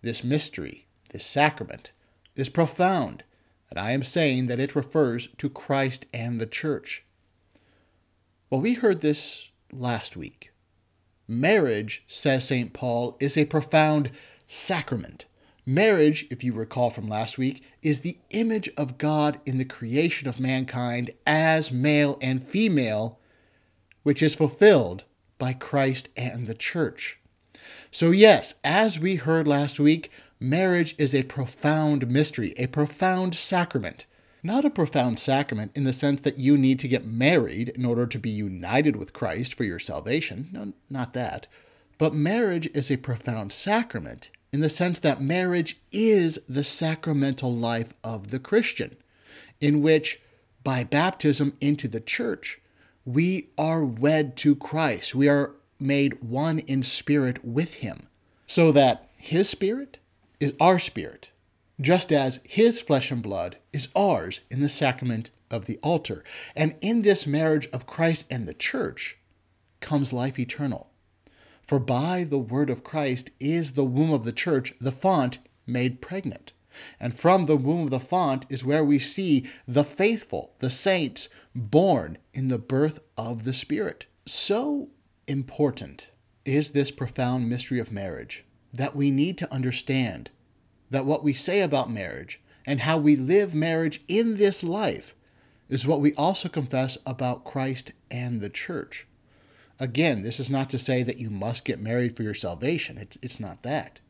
This 0.00 0.24
mystery, 0.24 0.86
this 1.10 1.26
sacrament, 1.26 1.90
is 2.36 2.48
profound, 2.48 3.22
and 3.70 3.78
I 3.78 3.92
am 3.92 4.02
saying 4.02 4.48
that 4.48 4.60
it 4.60 4.74
refers 4.74 5.28
to 5.38 5.48
Christ 5.48 6.06
and 6.12 6.40
the 6.40 6.46
church. 6.46 7.04
Well, 8.50 8.60
we 8.60 8.74
heard 8.74 9.00
this 9.00 9.50
last 9.72 10.16
week. 10.16 10.52
Marriage, 11.28 12.02
says 12.08 12.48
St. 12.48 12.72
Paul, 12.72 13.16
is 13.20 13.36
a 13.36 13.44
profound 13.44 14.10
sacrament. 14.48 15.26
Marriage, 15.64 16.26
if 16.30 16.42
you 16.42 16.52
recall 16.52 16.90
from 16.90 17.08
last 17.08 17.38
week, 17.38 17.62
is 17.82 18.00
the 18.00 18.18
image 18.30 18.68
of 18.76 18.98
God 18.98 19.40
in 19.46 19.58
the 19.58 19.64
creation 19.64 20.26
of 20.26 20.40
mankind 20.40 21.12
as 21.24 21.70
male 21.70 22.18
and 22.20 22.42
female, 22.42 23.20
which 24.02 24.20
is 24.20 24.34
fulfilled 24.34 25.04
by 25.38 25.52
Christ 25.52 26.08
and 26.16 26.48
the 26.48 26.54
church. 26.54 27.20
So, 27.92 28.10
yes, 28.10 28.54
as 28.64 28.98
we 28.98 29.14
heard 29.16 29.46
last 29.46 29.78
week, 29.78 30.10
marriage 30.40 30.94
is 30.98 31.14
a 31.14 31.22
profound 31.24 32.08
mystery, 32.08 32.54
a 32.56 32.66
profound 32.66 33.34
sacrament 33.34 34.06
not 34.42 34.64
a 34.64 34.70
profound 34.70 35.18
sacrament 35.18 35.70
in 35.74 35.84
the 35.84 35.92
sense 35.92 36.20
that 36.22 36.38
you 36.38 36.56
need 36.56 36.78
to 36.78 36.88
get 36.88 37.04
married 37.04 37.68
in 37.70 37.84
order 37.84 38.06
to 38.06 38.18
be 38.18 38.30
united 38.30 38.96
with 38.96 39.12
Christ 39.12 39.54
for 39.54 39.64
your 39.64 39.78
salvation. 39.78 40.48
No, 40.52 40.72
not 40.88 41.12
that. 41.14 41.46
But 41.98 42.14
marriage 42.14 42.68
is 42.72 42.90
a 42.90 42.96
profound 42.96 43.52
sacrament 43.52 44.30
in 44.52 44.60
the 44.60 44.70
sense 44.70 44.98
that 45.00 45.20
marriage 45.20 45.78
is 45.92 46.40
the 46.48 46.64
sacramental 46.64 47.54
life 47.54 47.94
of 48.02 48.30
the 48.30 48.38
Christian, 48.38 48.96
in 49.60 49.82
which, 49.82 50.20
by 50.64 50.82
baptism 50.82 51.56
into 51.60 51.86
the 51.86 52.00
church, 52.00 52.60
we 53.04 53.50
are 53.56 53.84
wed 53.84 54.36
to 54.38 54.56
Christ. 54.56 55.14
We 55.14 55.28
are 55.28 55.52
made 55.78 56.22
one 56.22 56.58
in 56.60 56.82
spirit 56.82 57.44
with 57.44 57.74
Him, 57.74 58.08
so 58.46 58.72
that 58.72 59.08
His 59.16 59.48
spirit 59.48 59.98
is 60.40 60.54
our 60.58 60.78
spirit, 60.78 61.30
just 61.80 62.12
as 62.12 62.40
his 62.44 62.80
flesh 62.80 63.10
and 63.10 63.22
blood 63.22 63.58
is 63.72 63.88
ours 63.94 64.40
in 64.50 64.60
the 64.60 64.68
sacrament 64.68 65.30
of 65.50 65.66
the 65.66 65.78
altar. 65.82 66.24
And 66.56 66.76
in 66.80 67.02
this 67.02 67.26
marriage 67.26 67.68
of 67.72 67.86
Christ 67.86 68.26
and 68.30 68.48
the 68.48 68.54
church 68.54 69.18
comes 69.80 70.12
life 70.12 70.38
eternal. 70.38 70.90
For 71.66 71.78
by 71.78 72.24
the 72.24 72.38
word 72.38 72.70
of 72.70 72.82
Christ 72.82 73.30
is 73.38 73.72
the 73.72 73.84
womb 73.84 74.10
of 74.10 74.24
the 74.24 74.32
church, 74.32 74.74
the 74.80 74.92
font, 74.92 75.38
made 75.66 76.00
pregnant. 76.00 76.52
And 76.98 77.14
from 77.14 77.46
the 77.46 77.56
womb 77.56 77.84
of 77.84 77.90
the 77.90 78.00
font 78.00 78.46
is 78.48 78.64
where 78.64 78.84
we 78.84 78.98
see 78.98 79.48
the 79.68 79.84
faithful, 79.84 80.54
the 80.58 80.70
saints, 80.70 81.28
born 81.54 82.18
in 82.32 82.48
the 82.48 82.58
birth 82.58 83.00
of 83.16 83.44
the 83.44 83.52
Spirit. 83.52 84.06
So 84.26 84.88
important 85.26 86.08
is 86.44 86.72
this 86.72 86.90
profound 86.90 87.48
mystery 87.48 87.78
of 87.78 87.92
marriage 87.92 88.44
that 88.72 88.94
we 88.94 89.10
need 89.10 89.38
to 89.38 89.52
understand 89.52 90.30
that 90.90 91.04
what 91.04 91.22
we 91.22 91.32
say 91.32 91.60
about 91.60 91.90
marriage 91.90 92.40
and 92.66 92.80
how 92.80 92.98
we 92.98 93.16
live 93.16 93.54
marriage 93.54 94.00
in 94.08 94.36
this 94.36 94.62
life 94.62 95.14
is 95.68 95.86
what 95.86 96.00
we 96.00 96.12
also 96.14 96.48
confess 96.48 96.98
about 97.06 97.44
Christ 97.44 97.92
and 98.10 98.40
the 98.40 98.50
church. 98.50 99.06
Again, 99.78 100.22
this 100.22 100.38
is 100.38 100.50
not 100.50 100.68
to 100.70 100.78
say 100.78 101.02
that 101.02 101.18
you 101.18 101.30
must 101.30 101.64
get 101.64 101.80
married 101.80 102.16
for 102.16 102.22
your 102.22 102.34
salvation. 102.34 102.98
It's, 102.98 103.16
it's 103.22 103.40
not 103.40 103.62
that. 103.62 104.00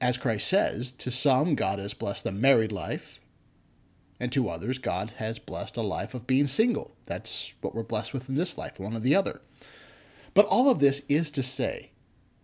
As 0.00 0.18
Christ 0.18 0.48
says, 0.48 0.90
to 0.92 1.10
some, 1.10 1.54
God 1.54 1.78
has 1.78 1.94
blessed 1.94 2.24
the 2.24 2.32
married 2.32 2.72
life, 2.72 3.20
and 4.18 4.30
to 4.32 4.50
others, 4.50 4.78
God 4.78 5.12
has 5.16 5.38
blessed 5.38 5.76
a 5.76 5.82
life 5.82 6.14
of 6.14 6.26
being 6.26 6.46
single. 6.46 6.94
That's 7.06 7.54
what 7.62 7.74
we're 7.74 7.82
blessed 7.82 8.12
with 8.12 8.28
in 8.28 8.34
this 8.34 8.58
life, 8.58 8.78
one 8.78 8.94
or 8.94 9.00
the 9.00 9.14
other. 9.14 9.40
But 10.34 10.46
all 10.46 10.68
of 10.68 10.78
this 10.78 11.00
is 11.08 11.30
to 11.32 11.42
say 11.42 11.89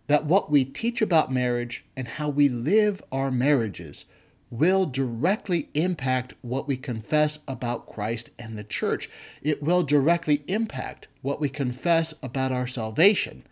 that 0.07 0.25
what 0.25 0.49
we 0.49 0.65
teach 0.65 1.01
about 1.01 1.31
marriage 1.31 1.85
and 1.95 2.07
how 2.07 2.29
we 2.29 2.49
live 2.49 3.01
our 3.11 3.29
marriages 3.29 4.05
will 4.49 4.85
directly 4.85 5.69
impact 5.73 6.33
what 6.41 6.67
we 6.67 6.77
confess 6.77 7.39
about 7.47 7.87
Christ 7.87 8.31
and 8.39 8.57
the 8.57 8.63
church. 8.63 9.09
It 9.41 9.61
will 9.61 9.83
directly 9.83 10.43
impact 10.47 11.09
what 11.21 11.41
we 11.41 11.49
confess 11.49 12.13
about 12.23 12.53
our 12.53 12.67
salvation 12.67 13.45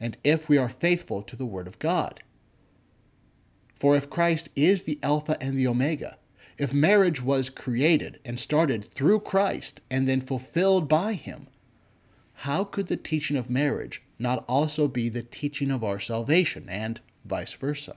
and 0.00 0.16
if 0.24 0.48
we 0.48 0.58
are 0.58 0.68
faithful 0.68 1.22
to 1.22 1.36
the 1.36 1.46
Word 1.46 1.68
of 1.68 1.78
God. 1.78 2.22
For 3.76 3.96
if 3.96 4.10
Christ 4.10 4.48
is 4.56 4.82
the 4.82 4.98
Alpha 5.02 5.40
and 5.40 5.56
the 5.56 5.66
Omega, 5.66 6.18
if 6.58 6.74
marriage 6.74 7.22
was 7.22 7.48
created 7.48 8.18
and 8.24 8.38
started 8.38 8.92
through 8.92 9.20
Christ 9.20 9.80
and 9.90 10.08
then 10.08 10.20
fulfilled 10.20 10.88
by 10.88 11.14
Him, 11.14 11.46
how 12.44 12.64
could 12.64 12.86
the 12.86 12.96
teaching 12.96 13.36
of 13.36 13.50
marriage 13.50 14.00
not 14.18 14.46
also 14.48 14.88
be 14.88 15.10
the 15.10 15.22
teaching 15.22 15.70
of 15.70 15.84
our 15.84 16.00
salvation 16.00 16.66
and 16.70 16.98
vice 17.22 17.52
versa? 17.52 17.96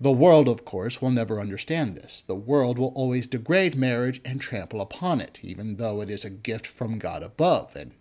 The 0.00 0.10
world, 0.10 0.48
of 0.48 0.64
course, 0.64 1.00
will 1.00 1.12
never 1.12 1.40
understand 1.40 1.94
this. 1.94 2.24
The 2.26 2.34
world 2.34 2.76
will 2.76 2.92
always 2.96 3.28
degrade 3.28 3.76
marriage 3.76 4.20
and 4.24 4.40
trample 4.40 4.80
upon 4.80 5.20
it, 5.20 5.38
even 5.40 5.76
though 5.76 6.00
it 6.00 6.10
is 6.10 6.24
a 6.24 6.30
gift 6.30 6.66
from 6.66 6.98
God 6.98 7.22
above. 7.22 7.76
And 7.76 7.92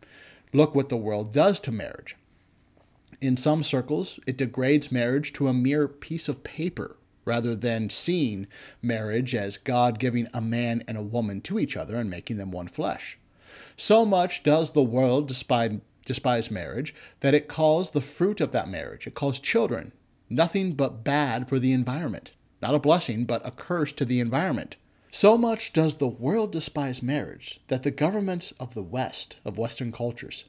look 0.51 0.73
what 0.73 0.89
the 0.89 0.97
world 0.97 1.31
does 1.31 1.59
to 1.59 1.71
marriage. 1.71 2.15
In 3.21 3.37
some 3.37 3.61
circles, 3.61 4.19
it 4.25 4.37
degrades 4.37 4.91
marriage 4.91 5.33
to 5.33 5.47
a 5.47 5.53
mere 5.53 5.87
piece 5.87 6.27
of 6.27 6.43
paper 6.43 6.97
rather 7.25 7.55
than 7.55 7.91
seeing 7.91 8.47
marriage 8.81 9.35
as 9.35 9.57
God 9.57 9.99
giving 9.99 10.27
a 10.33 10.41
man 10.41 10.83
and 10.87 10.97
a 10.97 11.03
woman 11.03 11.41
to 11.41 11.59
each 11.59 11.77
other 11.77 11.97
and 11.97 12.09
making 12.09 12.37
them 12.37 12.49
one 12.49 12.67
flesh. 12.67 13.19
So 13.75 14.05
much 14.05 14.43
does 14.43 14.71
the 14.71 14.83
world 14.83 15.27
despise, 15.27 15.79
despise 16.05 16.51
marriage 16.51 16.93
that 17.19 17.33
it 17.33 17.47
calls 17.47 17.91
the 17.91 18.01
fruit 18.01 18.41
of 18.41 18.51
that 18.51 18.69
marriage, 18.69 19.07
it 19.07 19.15
calls 19.15 19.39
children 19.39 19.91
nothing 20.29 20.73
but 20.73 21.03
bad 21.03 21.47
for 21.47 21.59
the 21.59 21.71
environment. 21.71 22.31
Not 22.61 22.75
a 22.75 22.79
blessing, 22.79 23.25
but 23.25 23.45
a 23.45 23.51
curse 23.51 23.91
to 23.93 24.05
the 24.05 24.19
environment. 24.19 24.75
So 25.11 25.37
much 25.37 25.73
does 25.73 25.95
the 25.95 26.07
world 26.07 26.51
despise 26.51 27.01
marriage 27.01 27.61
that 27.67 27.83
the 27.83 27.91
governments 27.91 28.53
of 28.59 28.73
the 28.73 28.83
West, 28.83 29.37
of 29.45 29.57
Western 29.57 29.91
cultures, 29.91 30.45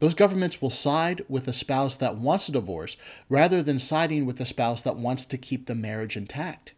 those 0.00 0.14
governments 0.14 0.60
will 0.60 0.70
side 0.70 1.24
with 1.28 1.48
a 1.48 1.52
spouse 1.52 1.96
that 1.96 2.16
wants 2.16 2.48
a 2.48 2.52
divorce 2.52 2.96
rather 3.28 3.62
than 3.62 3.78
siding 3.78 4.26
with 4.26 4.40
a 4.40 4.44
spouse 4.44 4.82
that 4.82 4.96
wants 4.96 5.24
to 5.24 5.38
keep 5.38 5.66
the 5.66 5.74
marriage 5.74 6.16
intact. 6.16 6.74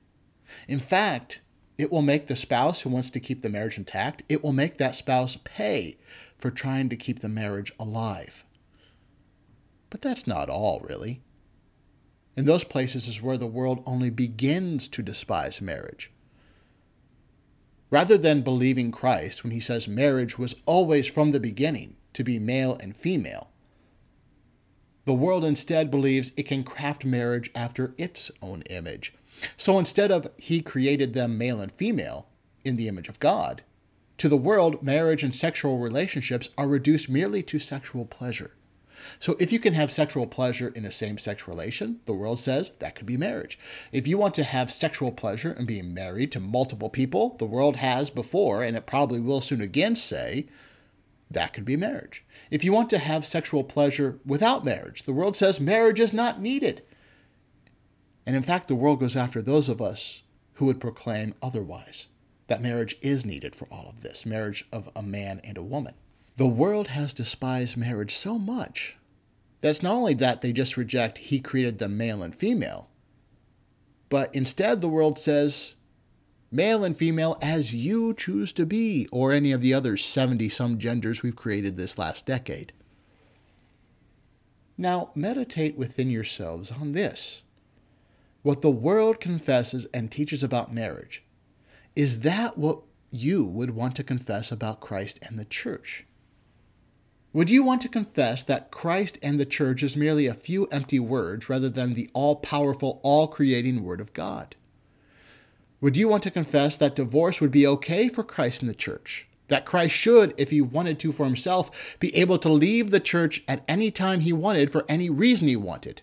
In 0.68 0.78
fact, 0.78 1.40
it 1.78 1.92
will 1.92 2.02
make 2.02 2.26
the 2.26 2.36
spouse 2.36 2.82
who 2.82 2.90
wants 2.90 3.10
to 3.10 3.20
keep 3.20 3.42
the 3.42 3.48
marriage 3.48 3.76
intact, 3.76 4.22
it 4.28 4.42
will 4.42 4.52
make 4.52 4.78
that 4.78 4.94
spouse 4.94 5.36
pay 5.44 5.96
for 6.38 6.50
trying 6.50 6.88
to 6.88 6.96
keep 6.96 7.20
the 7.20 7.28
marriage 7.28 7.72
alive. 7.78 8.44
But 9.90 10.02
that's 10.02 10.26
not 10.26 10.48
all, 10.48 10.80
really. 10.80 11.22
In 12.36 12.44
those 12.44 12.64
places 12.64 13.08
is 13.08 13.22
where 13.22 13.38
the 13.38 13.46
world 13.46 13.82
only 13.86 14.10
begins 14.10 14.88
to 14.88 15.02
despise 15.02 15.60
marriage. 15.60 16.10
Rather 17.90 18.18
than 18.18 18.42
believing 18.42 18.90
Christ 18.90 19.42
when 19.42 19.52
he 19.52 19.60
says 19.60 19.86
marriage 19.86 20.38
was 20.38 20.56
always 20.66 21.06
from 21.06 21.32
the 21.32 21.40
beginning 21.40 21.96
to 22.14 22.24
be 22.24 22.38
male 22.38 22.76
and 22.80 22.96
female, 22.96 23.48
the 25.04 25.14
world 25.14 25.44
instead 25.44 25.90
believes 25.90 26.32
it 26.36 26.48
can 26.48 26.64
craft 26.64 27.04
marriage 27.04 27.48
after 27.54 27.94
its 27.96 28.30
own 28.42 28.62
image. 28.62 29.14
So 29.56 29.78
instead 29.78 30.10
of 30.10 30.28
he 30.38 30.60
created 30.60 31.14
them 31.14 31.38
male 31.38 31.60
and 31.60 31.72
female 31.72 32.26
in 32.64 32.76
the 32.76 32.88
image 32.88 33.08
of 33.08 33.20
God, 33.20 33.62
to 34.18 34.28
the 34.28 34.36
world, 34.36 34.82
marriage 34.82 35.22
and 35.22 35.34
sexual 35.34 35.78
relationships 35.78 36.48
are 36.56 36.68
reduced 36.68 37.08
merely 37.08 37.42
to 37.44 37.58
sexual 37.58 38.06
pleasure. 38.06 38.52
So 39.18 39.36
if 39.38 39.52
you 39.52 39.58
can 39.58 39.74
have 39.74 39.92
sexual 39.92 40.26
pleasure 40.26 40.68
in 40.68 40.86
a 40.86 40.90
same 40.90 41.18
sex 41.18 41.46
relation, 41.46 42.00
the 42.06 42.14
world 42.14 42.40
says 42.40 42.72
that 42.78 42.94
could 42.94 43.06
be 43.06 43.18
marriage. 43.18 43.58
If 43.92 44.06
you 44.06 44.16
want 44.16 44.34
to 44.34 44.42
have 44.42 44.72
sexual 44.72 45.12
pleasure 45.12 45.52
and 45.52 45.66
being 45.66 45.92
married 45.92 46.32
to 46.32 46.40
multiple 46.40 46.88
people, 46.88 47.36
the 47.38 47.44
world 47.44 47.76
has 47.76 48.08
before, 48.08 48.62
and 48.62 48.74
it 48.74 48.86
probably 48.86 49.20
will 49.20 49.42
soon 49.42 49.60
again 49.60 49.96
say, 49.96 50.46
that 51.30 51.52
could 51.52 51.64
be 51.64 51.76
marriage. 51.76 52.24
If 52.50 52.64
you 52.64 52.72
want 52.72 52.88
to 52.90 52.98
have 52.98 53.26
sexual 53.26 53.64
pleasure 53.64 54.18
without 54.24 54.64
marriage, 54.64 55.02
the 55.02 55.12
world 55.12 55.36
says 55.36 55.60
marriage 55.60 56.00
is 56.00 56.14
not 56.14 56.40
needed. 56.40 56.82
And 58.26 58.34
in 58.34 58.42
fact, 58.42 58.68
the 58.68 58.74
world 58.74 59.00
goes 59.00 59.16
after 59.16 59.40
those 59.40 59.68
of 59.68 59.80
us 59.80 60.22
who 60.54 60.66
would 60.66 60.80
proclaim 60.80 61.34
otherwise 61.40 62.08
that 62.48 62.62
marriage 62.62 62.96
is 63.00 63.24
needed 63.24 63.54
for 63.54 63.66
all 63.70 63.88
of 63.88 64.02
this 64.02 64.26
marriage 64.26 64.66
of 64.72 64.90
a 64.94 65.02
man 65.02 65.40
and 65.44 65.56
a 65.56 65.62
woman. 65.62 65.94
The 66.36 66.46
world 66.46 66.88
has 66.88 67.12
despised 67.12 67.76
marriage 67.76 68.14
so 68.14 68.38
much 68.38 68.96
that 69.60 69.70
it's 69.70 69.82
not 69.82 69.94
only 69.94 70.14
that 70.14 70.42
they 70.42 70.52
just 70.52 70.76
reject 70.76 71.18
he 71.18 71.40
created 71.40 71.78
them 71.78 71.96
male 71.96 72.22
and 72.22 72.34
female, 72.34 72.88
but 74.08 74.34
instead 74.34 74.80
the 74.80 74.88
world 74.88 75.18
says 75.18 75.74
male 76.50 76.84
and 76.84 76.96
female 76.96 77.38
as 77.42 77.74
you 77.74 78.14
choose 78.14 78.52
to 78.52 78.66
be, 78.66 79.08
or 79.10 79.32
any 79.32 79.52
of 79.52 79.60
the 79.60 79.74
other 79.74 79.96
70 79.96 80.48
some 80.48 80.78
genders 80.78 81.22
we've 81.22 81.36
created 81.36 81.76
this 81.76 81.98
last 81.98 82.26
decade. 82.26 82.72
Now, 84.78 85.10
meditate 85.14 85.76
within 85.76 86.10
yourselves 86.10 86.70
on 86.70 86.92
this. 86.92 87.42
What 88.46 88.62
the 88.62 88.70
world 88.70 89.18
confesses 89.18 89.88
and 89.92 90.08
teaches 90.08 90.44
about 90.44 90.72
marriage, 90.72 91.24
is 91.96 92.20
that 92.20 92.56
what 92.56 92.78
you 93.10 93.44
would 93.44 93.70
want 93.70 93.96
to 93.96 94.04
confess 94.04 94.52
about 94.52 94.78
Christ 94.78 95.18
and 95.20 95.36
the 95.36 95.44
church? 95.44 96.06
Would 97.32 97.50
you 97.50 97.64
want 97.64 97.80
to 97.80 97.88
confess 97.88 98.44
that 98.44 98.70
Christ 98.70 99.18
and 99.20 99.40
the 99.40 99.46
church 99.46 99.82
is 99.82 99.96
merely 99.96 100.28
a 100.28 100.34
few 100.34 100.66
empty 100.66 101.00
words 101.00 101.48
rather 101.48 101.68
than 101.68 101.94
the 101.94 102.08
all 102.12 102.36
powerful, 102.36 103.00
all 103.02 103.26
creating 103.26 103.82
Word 103.82 104.00
of 104.00 104.12
God? 104.12 104.54
Would 105.80 105.96
you 105.96 106.06
want 106.06 106.22
to 106.22 106.30
confess 106.30 106.76
that 106.76 106.94
divorce 106.94 107.40
would 107.40 107.50
be 107.50 107.66
okay 107.66 108.08
for 108.08 108.22
Christ 108.22 108.60
and 108.60 108.70
the 108.70 108.74
church? 108.74 109.26
That 109.48 109.66
Christ 109.66 109.96
should, 109.96 110.34
if 110.36 110.50
he 110.50 110.60
wanted 110.60 111.00
to 111.00 111.10
for 111.10 111.24
himself, 111.24 111.96
be 111.98 112.14
able 112.14 112.38
to 112.38 112.48
leave 112.48 112.92
the 112.92 113.00
church 113.00 113.42
at 113.48 113.64
any 113.66 113.90
time 113.90 114.20
he 114.20 114.32
wanted 114.32 114.70
for 114.70 114.84
any 114.88 115.10
reason 115.10 115.48
he 115.48 115.56
wanted? 115.56 116.02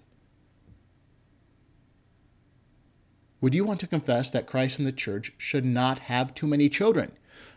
Would 3.44 3.54
you 3.54 3.64
want 3.64 3.80
to 3.82 3.88
confess 3.88 4.32
that 4.32 4.48
Christ 4.48 4.80
and 4.80 4.88
the 4.88 4.92
church 4.92 5.34
should 5.38 5.66
not 5.66 6.00
have 6.00 6.34
too 6.34 6.48
many 6.48 6.68
children? 6.68 7.12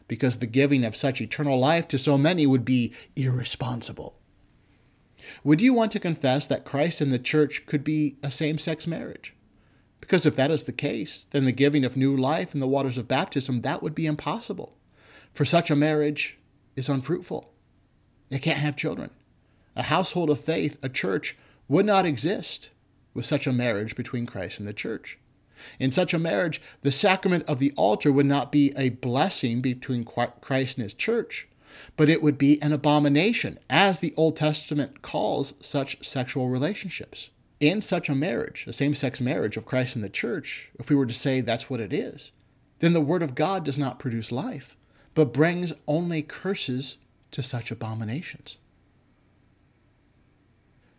because 0.08 0.36
the 0.36 0.46
giving 0.46 0.84
of 0.84 0.96
such 0.96 1.20
eternal 1.20 1.58
life 1.58 1.88
to 1.88 1.98
so 1.98 2.16
many 2.16 2.46
would 2.46 2.64
be 2.64 2.92
irresponsible. 3.14 4.16
Would 5.42 5.60
you 5.60 5.72
want 5.72 5.92
to 5.92 6.00
confess 6.00 6.46
that 6.46 6.64
Christ 6.64 7.00
and 7.00 7.12
the 7.12 7.18
church 7.18 7.66
could 7.66 7.82
be 7.82 8.16
a 8.22 8.30
same 8.30 8.58
sex 8.58 8.86
marriage? 8.86 9.34
Because 10.00 10.24
if 10.24 10.36
that 10.36 10.52
is 10.52 10.64
the 10.64 10.72
case, 10.72 11.26
then 11.30 11.44
the 11.44 11.52
giving 11.52 11.84
of 11.84 11.96
new 11.96 12.16
life 12.16 12.54
in 12.54 12.60
the 12.60 12.68
waters 12.68 12.96
of 12.96 13.08
baptism, 13.08 13.62
that 13.62 13.82
would 13.82 13.94
be 13.94 14.06
impossible. 14.06 14.76
For 15.34 15.44
such 15.44 15.70
a 15.70 15.76
marriage 15.76 16.38
is 16.76 16.88
unfruitful. 16.88 17.52
It 18.30 18.42
can't 18.42 18.58
have 18.58 18.76
children. 18.76 19.10
A 19.74 19.84
household 19.84 20.30
of 20.30 20.40
faith, 20.40 20.78
a 20.82 20.88
church, 20.88 21.36
would 21.68 21.86
not 21.86 22.06
exist 22.06 22.70
with 23.14 23.26
such 23.26 23.46
a 23.46 23.52
marriage 23.52 23.96
between 23.96 24.26
Christ 24.26 24.60
and 24.60 24.68
the 24.68 24.72
church. 24.72 25.18
In 25.78 25.90
such 25.90 26.14
a 26.14 26.18
marriage, 26.18 26.60
the 26.82 26.92
sacrament 26.92 27.44
of 27.48 27.58
the 27.58 27.72
altar 27.76 28.12
would 28.12 28.26
not 28.26 28.52
be 28.52 28.72
a 28.76 28.90
blessing 28.90 29.60
between 29.60 30.04
Christ 30.04 30.76
and 30.76 30.82
his 30.82 30.94
church, 30.94 31.48
but 31.96 32.08
it 32.08 32.22
would 32.22 32.38
be 32.38 32.60
an 32.62 32.72
abomination, 32.72 33.58
as 33.68 34.00
the 34.00 34.14
Old 34.16 34.36
Testament 34.36 35.02
calls 35.02 35.54
such 35.60 36.06
sexual 36.06 36.48
relationships. 36.48 37.30
In 37.58 37.80
such 37.80 38.08
a 38.08 38.14
marriage, 38.14 38.64
a 38.66 38.72
same 38.72 38.94
sex 38.94 39.20
marriage 39.20 39.56
of 39.56 39.64
Christ 39.64 39.96
and 39.96 40.04
the 40.04 40.10
church, 40.10 40.70
if 40.78 40.90
we 40.90 40.96
were 40.96 41.06
to 41.06 41.14
say 41.14 41.40
that's 41.40 41.70
what 41.70 41.80
it 41.80 41.92
is, 41.92 42.32
then 42.80 42.92
the 42.92 43.00
Word 43.00 43.22
of 43.22 43.34
God 43.34 43.64
does 43.64 43.78
not 43.78 43.98
produce 43.98 44.30
life, 44.30 44.76
but 45.14 45.32
brings 45.32 45.72
only 45.86 46.22
curses 46.22 46.98
to 47.30 47.42
such 47.42 47.70
abominations. 47.70 48.58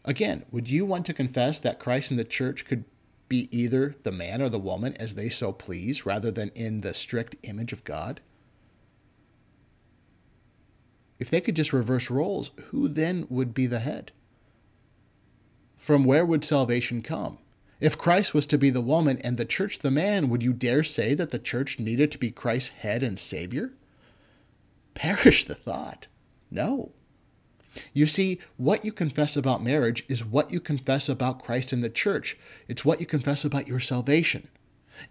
Again, 0.04 0.46
would 0.52 0.70
you 0.70 0.86
want 0.86 1.06
to 1.08 1.14
confess 1.14 1.60
that 1.60 1.80
Christ 1.80 2.10
and 2.10 2.20
the 2.20 2.24
church 2.24 2.66
could 2.66 2.86
be 3.28 3.48
either 3.58 3.96
the 4.04 4.12
man 4.12 4.42
or 4.42 4.50
the 4.50 4.60
woman 4.60 4.96
as 4.98 5.16
they 5.16 5.30
so 5.30 5.52
please, 5.52 6.06
rather 6.06 6.32
than 6.32 6.50
in 6.56 6.82
the 6.82 6.94
strict 6.94 7.36
image 7.44 7.74
of 7.74 7.84
God? 7.84 8.22
If 11.20 11.30
they 11.30 11.42
could 11.42 11.56
just 11.56 11.74
reverse 11.74 12.10
roles, 12.10 12.52
who 12.68 12.88
then 12.88 13.26
would 13.30 13.54
be 13.54 13.66
the 13.66 13.80
head? 13.80 14.12
From 15.78 16.04
where 16.04 16.26
would 16.26 16.46
salvation 16.46 17.02
come? 17.02 17.40
If 17.80 17.98
Christ 17.98 18.34
was 18.34 18.46
to 18.48 18.58
be 18.58 18.70
the 18.70 18.82
woman 18.82 19.20
and 19.20 19.38
the 19.38 19.46
church 19.46 19.80
the 19.80 19.92
man, 19.92 20.30
would 20.30 20.44
you 20.44 20.54
dare 20.54 20.84
say 20.84 21.14
that 21.14 21.32
the 21.32 21.40
church 21.40 21.80
needed 21.80 22.12
to 22.12 22.18
be 22.18 22.32
Christ's 22.32 22.70
head 22.70 23.04
and 23.04 23.20
Savior? 23.20 23.74
Perish 24.96 25.46
the 25.46 25.56
thought. 25.56 26.08
No. 26.50 26.92
You 27.94 28.08
see, 28.08 28.40
what 28.58 28.84
you 28.84 28.92
confess 28.92 29.36
about 29.36 29.64
marriage 29.64 30.04
is 30.08 30.24
what 30.26 30.52
you 30.52 30.60
confess 30.60 31.10
about 31.10 31.42
Christ 31.42 31.72
and 31.74 31.84
the 31.84 31.90
church. 31.90 32.38
It's 32.68 32.86
what 32.86 33.00
you 33.00 33.06
confess 33.06 33.46
about 33.46 33.68
your 33.68 33.80
salvation. 33.80 34.48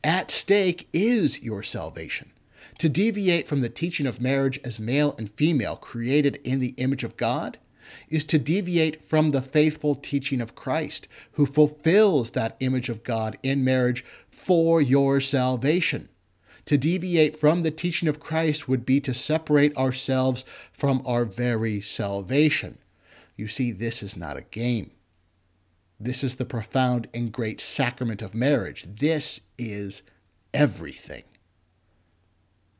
At 0.03 0.31
stake 0.31 0.89
is 0.93 1.43
your 1.43 1.63
salvation. 1.63 2.33
To 2.79 2.89
deviate 2.89 3.49
from 3.49 3.61
the 3.61 3.69
teaching 3.69 4.07
of 4.07 4.21
marriage 4.21 4.59
as 4.65 4.81
male 4.81 5.15
and 5.17 5.31
female 5.31 5.77
created 5.77 6.41
in 6.45 6.61
the 6.61 6.75
image 6.77 7.05
of 7.05 7.17
God, 7.17 7.59
is 8.09 8.25
to 8.25 8.39
deviate 8.39 9.05
from 9.05 9.31
the 9.31 9.43
faithful 9.43 9.95
teaching 9.95 10.41
of 10.41 10.55
Christ, 10.55 11.09
who 11.33 11.47
fulfills 11.47 12.31
that 12.31 12.57
image 12.61 12.89
of 12.89 13.03
God 13.03 13.39
in 13.43 13.65
marriage 13.65 14.05
for 14.29 14.81
your 14.81 15.21
salvation. 15.21 16.09
To 16.67 16.77
deviate 16.77 17.37
from 17.37 17.63
the 17.63 17.71
teaching 17.71 18.09
of 18.09 18.21
Christ 18.21 18.69
would 18.69 18.85
be 18.85 19.01
to 19.01 19.15
separate 19.15 19.77
ourselves 19.77 20.45
from 20.73 21.01
our 21.07 21.25
very 21.25 21.81
salvation. 21.81 22.79
You 23.37 23.47
see, 23.47 23.71
this 23.71 24.03
is 24.03 24.17
not 24.17 24.37
a 24.37 24.43
game. 24.43 24.91
This 25.99 26.25
is 26.25 26.35
the 26.35 26.45
profound 26.45 27.09
and 27.15 27.33
great 27.33 27.61
sacrament 27.61 28.21
of 28.21 28.35
marriage. 28.35 28.87
This 28.99 29.41
is 29.57 30.03
everything. 30.53 31.23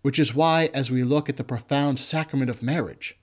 Which 0.03 0.18
is 0.18 0.35
why, 0.35 0.68
as 0.75 0.90
we 0.90 1.05
look 1.05 1.29
at 1.29 1.37
the 1.37 1.44
profound 1.44 1.99
sacrament 1.99 2.51
of 2.51 2.62
marriage, 2.62 3.16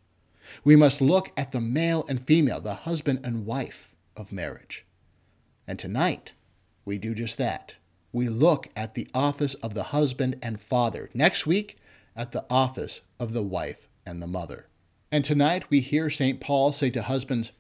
we 0.64 0.76
must 0.76 1.02
look 1.02 1.32
at 1.36 1.52
the 1.52 1.62
male 1.62 2.06
and 2.08 2.26
female, 2.26 2.62
the 2.62 2.74
husband 2.74 3.20
and 3.24 3.46
wife 3.46 3.96
of 4.16 4.32
marriage. 4.32 4.86
And 5.68 5.78
tonight, 5.78 6.34
we 6.86 6.98
do 6.98 7.14
just 7.14 7.38
that. 7.38 7.76
We 8.14 8.30
look 8.30 8.70
at 8.76 8.94
the 8.94 9.10
office 9.14 9.56
of 9.56 9.74
the 9.74 9.84
husband 9.84 10.38
and 10.42 10.62
father. 10.62 11.10
Next 11.14 11.46
week, 11.46 11.78
at 12.16 12.32
the 12.32 12.46
office 12.50 13.02
of 13.20 13.34
the 13.34 13.44
wife 13.44 13.88
and 14.06 14.22
the 14.22 14.28
mother. 14.28 14.68
And 15.12 15.26
tonight, 15.26 15.70
we 15.70 15.82
hear 15.82 16.10
St. 16.10 16.40
Paul 16.40 16.72
say 16.72 16.90
to 16.92 17.02
husbands, 17.02 17.52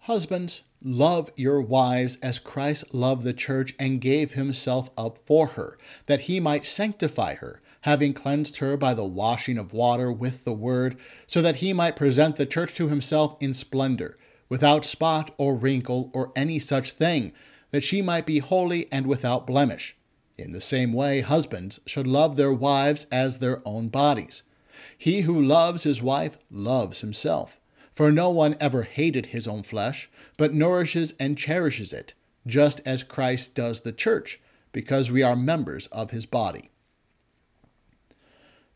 Husbands, 0.00 0.60
love 0.82 1.30
your 1.36 1.62
wives 1.62 2.18
as 2.22 2.38
Christ 2.38 2.92
loved 2.92 3.22
the 3.22 3.32
church 3.32 3.74
and 3.78 4.02
gave 4.02 4.32
himself 4.32 4.90
up 4.98 5.18
for 5.24 5.46
her, 5.48 5.78
that 6.04 6.20
he 6.20 6.40
might 6.40 6.66
sanctify 6.66 7.36
her 7.36 7.62
having 7.84 8.14
cleansed 8.14 8.56
her 8.56 8.78
by 8.78 8.94
the 8.94 9.04
washing 9.04 9.58
of 9.58 9.74
water 9.74 10.10
with 10.10 10.44
the 10.44 10.54
word, 10.54 10.96
so 11.26 11.42
that 11.42 11.56
he 11.56 11.70
might 11.74 11.94
present 11.94 12.36
the 12.36 12.46
church 12.46 12.74
to 12.74 12.88
himself 12.88 13.36
in 13.40 13.52
splendor, 13.52 14.16
without 14.48 14.86
spot 14.86 15.30
or 15.36 15.54
wrinkle 15.54 16.10
or 16.14 16.32
any 16.34 16.58
such 16.58 16.92
thing, 16.92 17.30
that 17.74 17.82
she 17.82 18.00
might 18.00 18.24
be 18.24 18.38
holy 18.38 18.86
and 18.92 19.04
without 19.04 19.48
blemish. 19.48 19.96
In 20.38 20.52
the 20.52 20.60
same 20.60 20.92
way, 20.92 21.22
husbands 21.22 21.80
should 21.84 22.06
love 22.06 22.36
their 22.36 22.52
wives 22.52 23.04
as 23.10 23.38
their 23.38 23.60
own 23.66 23.88
bodies. 23.88 24.44
He 24.96 25.22
who 25.22 25.42
loves 25.42 25.82
his 25.82 26.00
wife 26.00 26.38
loves 26.52 27.00
himself. 27.00 27.58
For 27.92 28.12
no 28.12 28.30
one 28.30 28.54
ever 28.60 28.84
hated 28.84 29.26
his 29.26 29.48
own 29.48 29.64
flesh, 29.64 30.08
but 30.36 30.54
nourishes 30.54 31.14
and 31.18 31.36
cherishes 31.36 31.92
it, 31.92 32.14
just 32.46 32.80
as 32.86 33.02
Christ 33.02 33.56
does 33.56 33.80
the 33.80 33.90
church, 33.90 34.40
because 34.70 35.10
we 35.10 35.24
are 35.24 35.34
members 35.34 35.88
of 35.88 36.12
his 36.12 36.26
body. 36.26 36.70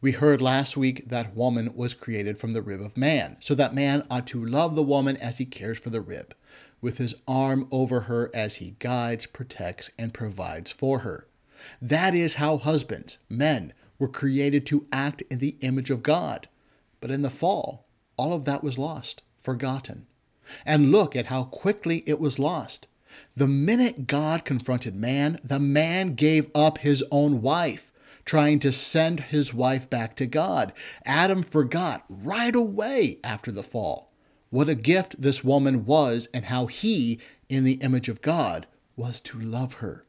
We 0.00 0.10
heard 0.10 0.42
last 0.42 0.76
week 0.76 1.08
that 1.08 1.36
woman 1.36 1.72
was 1.76 1.94
created 1.94 2.40
from 2.40 2.52
the 2.52 2.62
rib 2.62 2.80
of 2.80 2.96
man, 2.96 3.36
so 3.38 3.54
that 3.54 3.76
man 3.76 4.04
ought 4.10 4.26
to 4.26 4.44
love 4.44 4.74
the 4.74 4.82
woman 4.82 5.16
as 5.16 5.38
he 5.38 5.44
cares 5.44 5.78
for 5.78 5.90
the 5.90 6.00
rib, 6.00 6.34
with 6.80 6.98
his 6.98 7.14
arm 7.26 7.68
over 7.70 8.02
her 8.02 8.30
as 8.34 8.56
he 8.56 8.76
guides, 8.78 9.26
protects, 9.26 9.90
and 9.98 10.14
provides 10.14 10.70
for 10.70 11.00
her. 11.00 11.26
That 11.82 12.14
is 12.14 12.34
how 12.34 12.58
husbands, 12.58 13.18
men, 13.28 13.72
were 13.98 14.08
created 14.08 14.64
to 14.66 14.86
act 14.92 15.22
in 15.30 15.38
the 15.38 15.56
image 15.60 15.90
of 15.90 16.02
God. 16.02 16.48
But 17.00 17.10
in 17.10 17.22
the 17.22 17.30
fall, 17.30 17.86
all 18.16 18.32
of 18.32 18.44
that 18.44 18.62
was 18.62 18.78
lost, 18.78 19.22
forgotten. 19.42 20.06
And 20.64 20.92
look 20.92 21.16
at 21.16 21.26
how 21.26 21.44
quickly 21.44 22.04
it 22.06 22.20
was 22.20 22.38
lost. 22.38 22.86
The 23.36 23.48
minute 23.48 24.06
God 24.06 24.44
confronted 24.44 24.94
man, 24.94 25.40
the 25.42 25.58
man 25.58 26.14
gave 26.14 26.50
up 26.54 26.78
his 26.78 27.04
own 27.10 27.42
wife 27.42 27.90
trying 28.24 28.58
to 28.60 28.70
send 28.70 29.20
his 29.20 29.54
wife 29.54 29.88
back 29.88 30.14
to 30.14 30.26
God. 30.26 30.74
Adam 31.04 31.42
forgot 31.42 32.04
right 32.08 32.54
away 32.54 33.18
after 33.24 33.50
the 33.50 33.62
fall 33.62 34.07
what 34.50 34.68
a 34.68 34.74
gift 34.74 35.20
this 35.20 35.44
woman 35.44 35.84
was 35.84 36.28
and 36.32 36.46
how 36.46 36.66
he, 36.66 37.18
in 37.48 37.64
the 37.64 37.74
image 37.74 38.08
of 38.08 38.22
God, 38.22 38.66
was 38.96 39.20
to 39.20 39.38
love 39.38 39.74
her. 39.74 40.04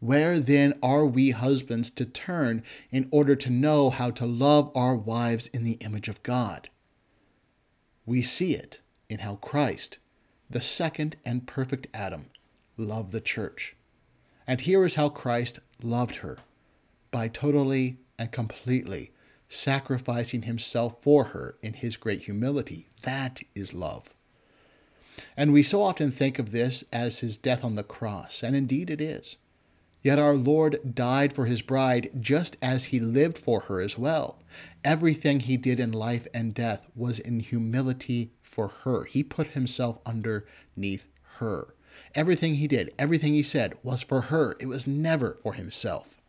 Where 0.00 0.38
then 0.38 0.74
are 0.82 1.06
we 1.06 1.30
husbands 1.30 1.90
to 1.90 2.04
turn 2.04 2.62
in 2.90 3.08
order 3.10 3.34
to 3.34 3.50
know 3.50 3.90
how 3.90 4.10
to 4.12 4.26
love 4.26 4.70
our 4.74 4.94
wives 4.94 5.48
in 5.48 5.64
the 5.64 5.78
image 5.80 6.08
of 6.08 6.22
God? 6.22 6.68
We 8.06 8.22
see 8.22 8.54
it 8.54 8.80
in 9.08 9.20
how 9.20 9.36
Christ, 9.36 9.98
the 10.48 10.60
second 10.60 11.16
and 11.24 11.46
perfect 11.46 11.88
Adam, 11.92 12.26
loved 12.76 13.12
the 13.12 13.20
church. 13.20 13.74
And 14.46 14.60
here 14.60 14.84
is 14.84 14.94
how 14.94 15.08
Christ 15.08 15.58
loved 15.82 16.16
her 16.16 16.38
by 17.10 17.28
totally 17.28 17.98
and 18.18 18.30
completely 18.30 19.10
sacrificing 19.48 20.42
himself 20.42 20.96
for 21.02 21.24
her 21.24 21.56
in 21.62 21.72
his 21.74 21.96
great 21.96 22.22
humility. 22.22 22.87
That 23.02 23.40
is 23.54 23.74
love. 23.74 24.14
And 25.36 25.52
we 25.52 25.62
so 25.62 25.82
often 25.82 26.10
think 26.10 26.38
of 26.38 26.52
this 26.52 26.84
as 26.92 27.20
his 27.20 27.36
death 27.36 27.64
on 27.64 27.74
the 27.74 27.82
cross, 27.82 28.42
and 28.42 28.54
indeed 28.54 28.90
it 28.90 29.00
is. 29.00 29.36
Yet 30.02 30.18
our 30.18 30.34
Lord 30.34 30.94
died 30.94 31.32
for 31.32 31.46
his 31.46 31.60
bride 31.60 32.10
just 32.20 32.56
as 32.62 32.86
he 32.86 33.00
lived 33.00 33.36
for 33.36 33.60
her 33.62 33.80
as 33.80 33.98
well. 33.98 34.38
Everything 34.84 35.40
he 35.40 35.56
did 35.56 35.80
in 35.80 35.90
life 35.92 36.28
and 36.32 36.54
death 36.54 36.86
was 36.94 37.18
in 37.18 37.40
humility 37.40 38.30
for 38.42 38.68
her. 38.84 39.04
He 39.04 39.22
put 39.22 39.48
himself 39.48 39.98
underneath 40.06 41.06
her. 41.38 41.74
Everything 42.14 42.56
he 42.56 42.68
did, 42.68 42.94
everything 42.98 43.34
he 43.34 43.42
said 43.42 43.74
was 43.82 44.02
for 44.02 44.22
her. 44.22 44.56
It 44.60 44.66
was 44.66 44.86
never 44.86 45.38
for 45.42 45.54
himself. 45.54 46.20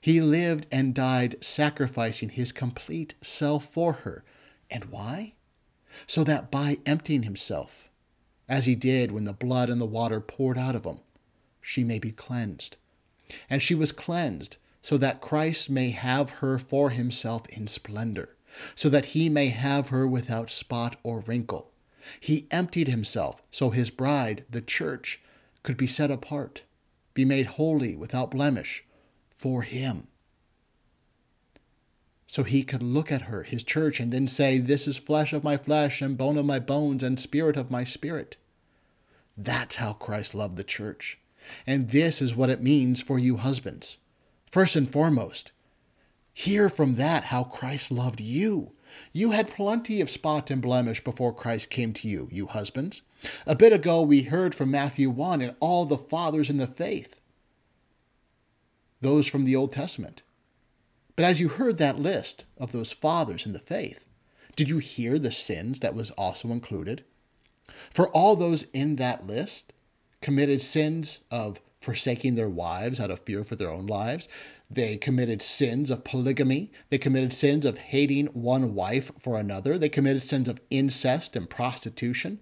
He 0.00 0.20
lived 0.20 0.66
and 0.70 0.94
died 0.94 1.36
sacrificing 1.40 2.28
his 2.28 2.52
complete 2.52 3.14
self 3.20 3.64
for 3.66 3.92
her. 3.92 4.24
And 4.70 4.86
why? 4.86 5.34
So 6.06 6.24
that 6.24 6.50
by 6.50 6.78
emptying 6.86 7.24
himself, 7.24 7.88
as 8.48 8.66
he 8.66 8.74
did 8.74 9.12
when 9.12 9.24
the 9.24 9.32
blood 9.32 9.68
and 9.68 9.80
the 9.80 9.86
water 9.86 10.20
poured 10.20 10.56
out 10.56 10.74
of 10.74 10.84
him, 10.84 11.00
she 11.60 11.84
may 11.84 11.98
be 11.98 12.12
cleansed. 12.12 12.76
And 13.50 13.62
she 13.62 13.74
was 13.74 13.92
cleansed 13.92 14.56
so 14.80 14.96
that 14.96 15.20
Christ 15.20 15.68
may 15.68 15.90
have 15.90 16.30
her 16.30 16.58
for 16.58 16.90
himself 16.90 17.46
in 17.48 17.66
splendor, 17.66 18.36
so 18.74 18.88
that 18.88 19.06
he 19.06 19.28
may 19.28 19.48
have 19.48 19.88
her 19.88 20.06
without 20.06 20.50
spot 20.50 20.96
or 21.02 21.20
wrinkle. 21.20 21.70
He 22.20 22.46
emptied 22.50 22.88
himself 22.88 23.42
so 23.50 23.70
his 23.70 23.90
bride, 23.90 24.44
the 24.48 24.62
church, 24.62 25.20
could 25.62 25.76
be 25.76 25.86
set 25.86 26.10
apart, 26.10 26.62
be 27.12 27.24
made 27.24 27.46
holy 27.46 27.94
without 27.94 28.30
blemish, 28.30 28.84
for 29.36 29.62
him. 29.62 30.06
So 32.28 32.44
he 32.44 32.62
could 32.62 32.82
look 32.82 33.10
at 33.10 33.22
her, 33.22 33.42
his 33.42 33.62
church, 33.62 33.98
and 33.98 34.12
then 34.12 34.28
say, 34.28 34.58
This 34.58 34.86
is 34.86 34.98
flesh 34.98 35.32
of 35.32 35.42
my 35.42 35.56
flesh 35.56 36.02
and 36.02 36.16
bone 36.16 36.36
of 36.36 36.44
my 36.44 36.58
bones 36.58 37.02
and 37.02 37.18
spirit 37.18 37.56
of 37.56 37.70
my 37.70 37.84
spirit. 37.84 38.36
That's 39.34 39.76
how 39.76 39.94
Christ 39.94 40.34
loved 40.34 40.58
the 40.58 40.62
church. 40.62 41.18
And 41.66 41.88
this 41.88 42.20
is 42.20 42.36
what 42.36 42.50
it 42.50 42.62
means 42.62 43.02
for 43.02 43.18
you 43.18 43.38
husbands. 43.38 43.96
First 44.52 44.76
and 44.76 44.90
foremost, 44.90 45.52
hear 46.34 46.68
from 46.68 46.96
that 46.96 47.24
how 47.24 47.44
Christ 47.44 47.90
loved 47.90 48.20
you. 48.20 48.72
You 49.10 49.30
had 49.30 49.48
plenty 49.48 50.02
of 50.02 50.10
spot 50.10 50.50
and 50.50 50.60
blemish 50.60 51.02
before 51.02 51.34
Christ 51.34 51.70
came 51.70 51.94
to 51.94 52.08
you, 52.08 52.28
you 52.30 52.46
husbands. 52.46 53.00
A 53.46 53.54
bit 53.54 53.72
ago, 53.72 54.02
we 54.02 54.22
heard 54.22 54.54
from 54.54 54.70
Matthew 54.70 55.08
1 55.08 55.40
and 55.40 55.56
all 55.60 55.86
the 55.86 55.96
fathers 55.96 56.50
in 56.50 56.58
the 56.58 56.66
faith 56.66 57.14
those 59.00 59.26
from 59.26 59.44
the 59.44 59.54
Old 59.56 59.72
Testament. 59.72 60.22
But 61.18 61.24
as 61.24 61.40
you 61.40 61.48
heard 61.48 61.78
that 61.78 61.98
list 61.98 62.44
of 62.58 62.70
those 62.70 62.92
fathers 62.92 63.44
in 63.44 63.52
the 63.52 63.58
faith, 63.58 64.04
did 64.54 64.68
you 64.68 64.78
hear 64.78 65.18
the 65.18 65.32
sins 65.32 65.80
that 65.80 65.92
was 65.96 66.12
also 66.12 66.52
included? 66.52 67.02
For 67.92 68.06
all 68.10 68.36
those 68.36 68.66
in 68.72 68.94
that 68.96 69.26
list 69.26 69.72
committed 70.20 70.62
sins 70.62 71.18
of 71.28 71.60
forsaking 71.80 72.36
their 72.36 72.48
wives 72.48 73.00
out 73.00 73.10
of 73.10 73.18
fear 73.18 73.42
for 73.42 73.56
their 73.56 73.68
own 73.68 73.88
lives. 73.88 74.28
They 74.70 74.96
committed 74.96 75.42
sins 75.42 75.90
of 75.90 76.04
polygamy. 76.04 76.70
They 76.88 76.98
committed 76.98 77.32
sins 77.32 77.66
of 77.66 77.78
hating 77.78 78.26
one 78.26 78.76
wife 78.76 79.10
for 79.18 79.36
another. 79.36 79.76
They 79.76 79.88
committed 79.88 80.22
sins 80.22 80.46
of 80.46 80.60
incest 80.70 81.34
and 81.34 81.50
prostitution. 81.50 82.38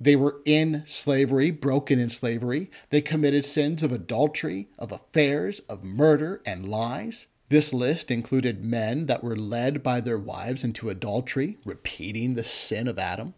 They 0.00 0.16
were 0.16 0.40
in 0.46 0.84
slavery, 0.86 1.50
broken 1.50 1.98
in 1.98 2.08
slavery. 2.08 2.70
They 2.88 3.02
committed 3.02 3.44
sins 3.44 3.82
of 3.82 3.92
adultery, 3.92 4.70
of 4.78 4.90
affairs, 4.90 5.60
of 5.68 5.84
murder, 5.84 6.40
and 6.46 6.66
lies. 6.66 7.26
This 7.48 7.72
list 7.72 8.10
included 8.10 8.64
men 8.64 9.06
that 9.06 9.22
were 9.22 9.36
led 9.36 9.82
by 9.82 10.00
their 10.00 10.18
wives 10.18 10.64
into 10.64 10.90
adultery, 10.90 11.58
repeating 11.64 12.34
the 12.34 12.44
sin 12.44 12.88
of 12.88 12.98
Adam. 12.98 13.34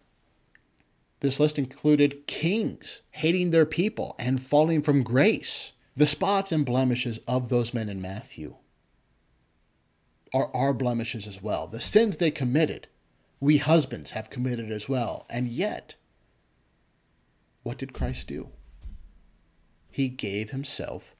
This 1.20 1.38
list 1.38 1.58
included 1.58 2.26
kings 2.26 3.02
hating 3.10 3.50
their 3.50 3.66
people 3.66 4.14
and 4.18 4.42
falling 4.42 4.82
from 4.82 5.02
grace. 5.02 5.72
The 5.96 6.06
spots 6.06 6.52
and 6.52 6.64
blemishes 6.64 7.18
of 7.26 7.48
those 7.48 7.74
men 7.74 7.88
in 7.88 8.00
Matthew 8.00 8.54
are 10.32 10.54
our 10.54 10.72
blemishes 10.72 11.26
as 11.26 11.42
well. 11.42 11.66
The 11.66 11.80
sins 11.80 12.16
they 12.16 12.30
committed, 12.30 12.86
we 13.40 13.56
husbands 13.58 14.12
have 14.12 14.30
committed 14.30 14.70
as 14.70 14.88
well. 14.88 15.26
And 15.28 15.48
yet, 15.48 15.94
what 17.62 17.78
did 17.78 17.92
Christ 17.92 18.28
do? 18.28 18.50
He 19.90 20.08
gave 20.08 20.50
himself 20.50 21.14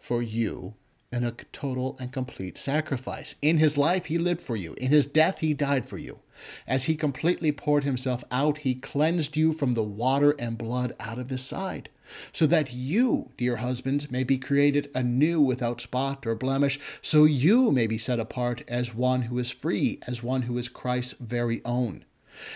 for 0.00 0.22
you 0.22 0.74
in 1.14 1.24
a 1.24 1.32
total 1.52 1.96
and 2.00 2.12
complete 2.12 2.58
sacrifice. 2.58 3.36
In 3.40 3.58
his 3.58 3.78
life, 3.78 4.06
he 4.06 4.18
lived 4.18 4.40
for 4.40 4.56
you. 4.56 4.74
In 4.74 4.90
his 4.90 5.06
death, 5.06 5.38
he 5.38 5.54
died 5.54 5.88
for 5.88 5.96
you. 5.96 6.18
As 6.66 6.84
he 6.84 6.96
completely 6.96 7.52
poured 7.52 7.84
himself 7.84 8.24
out, 8.30 8.58
he 8.58 8.74
cleansed 8.74 9.36
you 9.36 9.52
from 9.52 9.74
the 9.74 9.82
water 9.84 10.34
and 10.38 10.58
blood 10.58 10.94
out 10.98 11.20
of 11.20 11.30
his 11.30 11.42
side, 11.42 11.88
so 12.32 12.46
that 12.46 12.72
you, 12.72 13.30
dear 13.38 13.56
husbands, 13.56 14.10
may 14.10 14.24
be 14.24 14.36
created 14.36 14.90
anew 14.94 15.40
without 15.40 15.80
spot 15.80 16.26
or 16.26 16.34
blemish, 16.34 16.80
so 17.00 17.24
you 17.24 17.70
may 17.70 17.86
be 17.86 17.96
set 17.96 18.18
apart 18.18 18.64
as 18.66 18.94
one 18.94 19.22
who 19.22 19.38
is 19.38 19.50
free, 19.50 20.00
as 20.08 20.22
one 20.22 20.42
who 20.42 20.58
is 20.58 20.68
Christ's 20.68 21.14
very 21.20 21.62
own. 21.64 22.04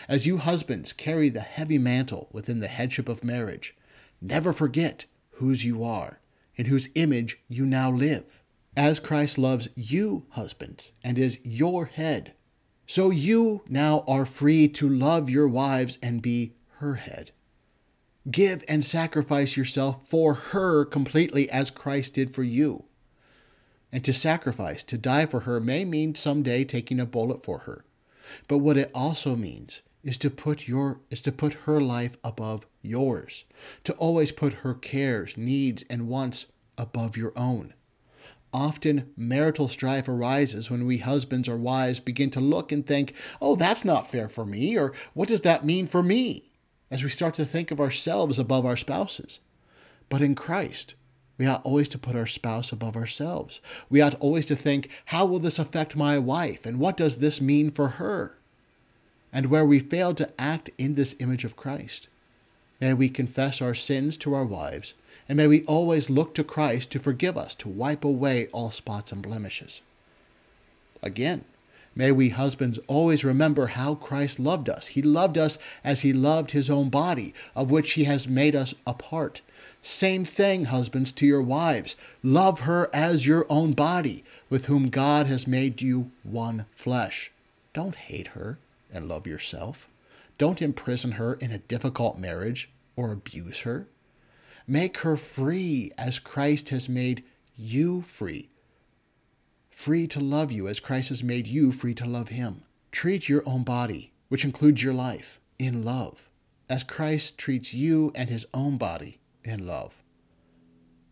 As 0.09 0.27
you 0.27 0.39
husbands 0.39 0.93
carry 0.93 1.29
the 1.29 1.41
heavy 1.41 1.79
mantle 1.79 2.29
within 2.33 2.59
the 2.59 2.67
headship 2.67 3.09
of 3.09 3.23
marriage, 3.23 3.77
never 4.21 4.53
forget 4.53 5.05
whose 5.35 5.65
you 5.65 5.85
are, 5.85 6.19
in 6.57 6.67
whose 6.67 6.89
image 6.97 7.39
you 7.49 7.65
now 7.65 7.89
live. 7.89 8.43
As 8.77 9.01
Christ 9.01 9.39
loves 9.39 9.69
you, 9.75 10.27
husbands, 10.31 10.93
and 11.03 11.19
is 11.19 11.39
your 11.43 11.87
head, 11.87 12.35
so 12.87 13.11
you 13.11 13.63
now 13.69 14.05
are 14.07 14.25
free 14.25 14.69
to 14.69 14.89
love 14.89 15.29
your 15.29 15.49
wives 15.49 15.99
and 16.03 16.23
be 16.23 16.55
her 16.77 16.95
head. 16.95 17.33
Give 18.31 18.65
and 18.69 18.85
sacrifice 18.85 19.57
yourself 19.57 20.07
for 20.07 20.35
her 20.35 20.85
completely 20.85 21.51
as 21.51 21.71
Christ 21.71 22.15
did 22.15 22.35
for 22.35 22.43
you. 22.43 22.85
And 23.91 24.05
to 24.05 24.13
sacrifice, 24.13 24.83
to 24.85 24.99
die 24.99 25.27
for 25.27 25.41
her, 25.41 25.61
may 25.61 25.85
mean 25.85 26.15
someday 26.15 26.65
taking 26.65 27.01
a 27.01 27.07
bullet 27.07 27.45
for 27.45 27.61
her. 27.61 27.85
But 28.47 28.59
what 28.59 28.77
it 28.77 28.91
also 28.95 29.35
means 29.35 29.81
is 30.05 30.17
to 30.19 30.31
put 30.31 30.69
your 30.69 31.01
is 31.11 31.23
to 31.23 31.33
put 31.33 31.55
her 31.65 31.81
life 31.81 32.17
above 32.23 32.67
yours, 32.83 33.45
to 33.85 33.93
always 33.95 34.31
put 34.31 34.55
her 34.55 34.75
cares, 34.75 35.37
needs, 35.37 35.85
and 35.89 36.09
wants 36.09 36.47
above 36.77 37.17
your 37.17 37.33
own. 37.37 37.75
Often 38.53 39.11
marital 39.17 39.69
strife 39.69 40.09
arises 40.09 40.71
when 40.71 40.87
we 40.87 40.99
husbands 40.99 41.49
or 41.49 41.57
wives 41.57 42.01
begin 42.01 42.31
to 42.31 42.41
look 42.41 42.73
and 42.73 42.87
think, 42.87 43.15
oh, 43.43 43.57
that's 43.57 43.85
not 43.85 44.11
fair 44.11 44.29
for 44.29 44.47
me, 44.47 44.79
or 44.79 44.93
what 45.13 45.29
does 45.29 45.43
that 45.43 45.67
mean 45.67 45.87
for 45.87 46.03
me? 46.03 46.51
As 46.91 47.03
we 47.03 47.11
start 47.11 47.35
to 47.35 47.45
think 47.45 47.71
of 47.71 47.81
ourselves 47.81 48.39
above 48.39 48.65
our 48.65 48.77
spouses. 48.77 49.41
But 50.09 50.23
in 50.23 50.35
Christ, 50.35 50.95
we 51.37 51.47
ought 51.47 51.65
always 51.65 51.89
to 51.91 51.99
put 51.99 52.17
our 52.17 52.27
spouse 52.27 52.73
above 52.73 52.97
ourselves. 52.97 53.61
We 53.91 54.01
ought 54.01 54.15
always 54.15 54.47
to 54.47 54.57
think, 54.57 54.89
how 55.07 55.27
will 55.27 55.39
this 55.39 55.59
affect 55.59 55.95
my 55.95 56.19
wife? 56.19 56.65
And 56.65 56.81
what 56.81 56.97
does 56.97 57.19
this 57.19 57.41
mean 57.41 57.71
for 57.71 57.89
her? 57.89 58.39
And 59.33 59.47
where 59.47 59.67
we 59.67 59.79
fail 59.79 60.15
to 60.15 60.31
act 60.39 60.71
in 60.79 60.95
this 60.95 61.15
image 61.19 61.45
of 61.45 61.55
Christ, 61.55 62.09
may 62.81 62.95
we 62.95 63.11
confess 63.11 63.61
our 63.61 63.75
sins 63.75 64.17
to 64.19 64.33
our 64.33 64.45
wives, 64.45 64.95
and 65.29 65.37
may 65.37 65.47
we 65.47 65.65
always 65.65 66.09
look 66.09 66.35
to 66.35 66.45
Christ 66.45 66.91
to 66.93 66.99
forgive 66.99 67.37
us, 67.37 67.55
to 67.57 67.69
wipe 67.69 68.05
away 68.05 68.49
all 68.53 68.71
spots 68.71 69.13
and 69.13 69.23
blemishes. 69.23 69.83
Again, 71.03 71.45
may 71.95 72.11
we 72.11 72.31
husbands 72.31 72.79
always 72.87 73.25
remember 73.25 73.67
how 73.67 73.95
Christ 73.95 74.39
loved 74.41 74.69
us. 74.69 74.89
He 74.89 75.03
loved 75.03 75.37
us 75.37 75.59
as 75.85 76.01
he 76.01 76.13
loved 76.13 76.53
his 76.53 76.71
own 76.71 76.89
body, 76.89 77.35
of 77.55 77.71
which 77.71 77.93
he 77.93 78.05
has 78.05 78.27
made 78.27 78.57
us 78.57 78.75
a 78.87 78.95
part. 78.95 79.43
Same 79.83 80.25
thing, 80.25 80.67
husbands, 80.67 81.13
to 81.13 81.27
your 81.27 81.43
wives. 81.43 81.95
Love 82.23 82.61
her 82.61 82.91
as 82.93 83.27
your 83.27 83.47
own 83.49 83.73
body, 83.73 84.25
with 84.51 84.67
whom 84.67 84.89
God 84.89 85.27
has 85.27 85.47
made 85.47 85.83
you 85.83 86.11
one 86.23 86.67
flesh. 86.75 87.31
Don't 87.75 87.95
hate 87.95 88.29
her 88.29 88.59
and 88.93 89.09
love 89.09 89.27
yourself. 89.27 89.89
Don't 90.37 90.63
imprison 90.63 91.13
her 91.13 91.35
in 91.35 91.51
a 91.51 91.59
difficult 91.59 92.19
marriage 92.19 92.71
or 92.97 93.13
abuse 93.13 93.61
her. 93.61 93.87
Make 94.71 94.99
her 94.99 95.17
free 95.17 95.91
as 95.97 96.19
Christ 96.19 96.69
has 96.69 96.91
made 96.91 97.25
you 97.57 98.03
free. 98.03 98.51
Free 99.71 100.07
to 100.09 100.21
love 100.21 100.53
you 100.53 100.69
as 100.69 100.79
Christ 100.79 101.09
has 101.09 101.23
made 101.25 101.47
you 101.47 101.73
free 101.73 101.95
to 101.95 102.05
love 102.05 102.29
him. 102.29 102.65
Treat 102.93 103.31
your 103.31 103.43
own 103.47 103.65
body, 103.65 104.13
which 104.29 104.45
includes 104.45 104.83
your 104.83 104.93
life, 104.93 105.41
in 105.59 105.85
love, 105.85 106.29
as 106.69 106.85
Christ 106.85 107.39
treats 107.39 107.73
you 107.73 108.13
and 108.15 108.29
his 108.29 108.45
own 108.53 108.77
body 108.77 109.21
in 109.43 109.67
love. 109.67 109.97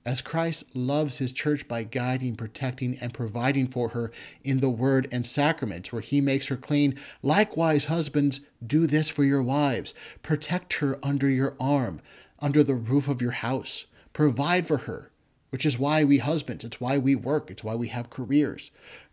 As 0.05 0.21
Christ 0.21 0.65
loves 0.75 1.19
his 1.19 1.33
church 1.33 1.67
by 1.67 1.83
guiding, 1.83 2.37
protecting, 2.37 2.97
and 3.01 3.15
providing 3.15 3.69
for 3.69 3.89
her 3.89 4.13
in 4.45 4.61
the 4.61 4.71
word 4.71 5.09
and 5.11 5.27
sacraments, 5.27 5.93
where 5.93 6.03
he 6.03 6.21
makes 6.21 6.49
her 6.49 6.57
clean, 6.57 6.97
likewise, 7.23 7.87
husbands, 7.87 8.41
do 8.65 8.87
this 8.87 9.09
for 9.09 9.25
your 9.25 9.43
wives. 9.43 9.95
Protect 10.23 10.75
her 10.75 10.99
under 11.03 11.29
your 11.29 11.57
arm, 11.59 12.03
under 12.41 12.63
the 12.63 12.75
roof 12.75 13.09
of 13.09 13.23
your 13.23 13.33
house. 13.33 13.87
Provide 14.13 14.67
for 14.67 14.79
her, 14.79 15.11
which 15.51 15.67
is 15.67 15.79
why 15.79 16.05
we 16.05 16.19
husbands, 16.19 16.65
it's 16.65 16.81
why 16.81 16.99
we 16.99 17.15
work, 17.15 17.51
it's 17.51 17.65
why 17.65 17.75
we 17.75 17.89
have 17.89 18.11
careers. 18.11 18.71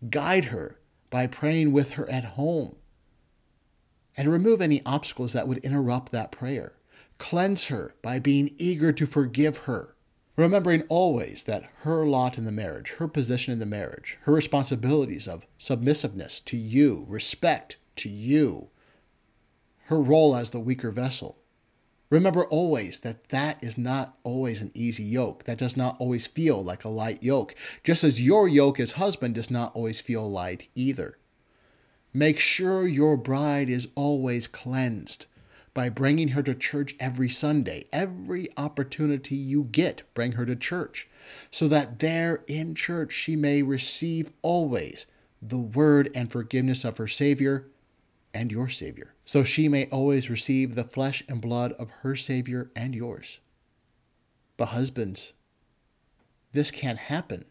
Guide 0.10 0.46
her 0.46 0.80
by 1.10 1.28
praying 1.28 1.72
with 1.72 1.92
her 1.92 2.10
at 2.10 2.24
home. 2.24 2.76
And 4.16 4.32
remove 4.32 4.62
any 4.62 4.82
obstacles 4.86 5.34
that 5.34 5.48
would 5.48 5.60
interrupt 5.60 6.12
that 6.12 6.32
prayer. 6.32 6.74
Cleanse 7.18 7.68
her 7.68 7.96
by 8.02 8.20
being 8.20 8.54
eager 8.58 8.92
to 8.92 9.06
forgive 9.06 9.58
her. 9.58 9.96
Remembering 10.36 10.82
always 10.90 11.44
that 11.44 11.70
her 11.82 12.06
lot 12.06 12.40
in 12.40 12.46
the 12.46 12.52
marriage, 12.52 12.96
her 12.98 13.08
position 13.08 13.54
in 13.54 13.60
the 13.60 13.66
marriage, 13.66 14.18
her 14.24 14.34
responsibilities 14.34 15.28
of 15.28 15.46
submissiveness 15.60 16.40
to 16.42 16.58
you, 16.58 17.06
respect 17.08 17.78
to 17.98 18.10
you, 18.10 18.70
her 19.86 20.00
role 20.00 20.36
as 20.36 20.50
the 20.50 20.60
weaker 20.60 20.90
vessel. 20.90 21.38
Remember 22.14 22.46
always 22.46 23.00
that 23.00 23.30
that 23.30 23.58
is 23.64 23.76
not 23.76 24.20
always 24.24 24.62
an 24.62 24.70
easy 24.76 25.04
yoke. 25.04 25.46
That 25.46 25.58
does 25.58 25.76
not 25.76 25.96
always 25.98 26.28
feel 26.28 26.64
like 26.64 26.84
a 26.84 26.90
light 26.90 27.24
yoke, 27.24 27.56
just 27.84 28.04
as 28.04 28.22
your 28.22 28.48
yoke 28.48 28.80
as 28.80 28.92
husband 28.92 29.34
does 29.34 29.50
not 29.50 29.76
always 29.76 30.00
feel 30.00 30.30
light 30.30 30.70
either. 30.76 31.18
Make 32.14 32.38
sure 32.38 32.86
your 32.86 33.18
bride 33.18 33.68
is 33.68 33.88
always 33.96 34.46
cleansed 34.46 35.26
by 35.74 35.90
bringing 35.90 36.28
her 36.28 36.44
to 36.44 36.54
church 36.54 36.94
every 37.00 37.30
Sunday. 37.30 37.86
Every 37.92 38.48
opportunity 38.58 39.36
you 39.36 39.64
get, 39.72 40.04
bring 40.14 40.34
her 40.34 40.46
to 40.46 40.56
church, 40.56 41.10
so 41.50 41.68
that 41.70 41.98
there 41.98 42.44
in 42.46 42.76
church 42.76 43.12
she 43.12 43.36
may 43.36 43.64
receive 43.64 44.32
always 44.44 45.08
the 45.42 45.58
word 45.58 46.12
and 46.14 46.32
forgiveness 46.32 46.86
of 46.86 46.98
her 46.98 47.08
Savior 47.08 47.72
and 48.36 48.52
your 48.52 48.70
Savior, 48.70 49.13
so 49.26 49.44
she 49.44 49.68
may 49.68 49.88
always 49.88 50.30
receive 50.30 50.76
the 50.76 50.84
flesh 50.84 51.24
and 51.28 51.42
blood 51.42 51.72
of 51.74 51.90
her 52.02 52.16
Savior 52.16 52.72
and 52.76 52.94
yours. 52.94 53.40
But, 54.58 54.68
husbands, 54.68 55.34
this 56.52 56.72
can't 56.72 57.00
happen 57.00 57.46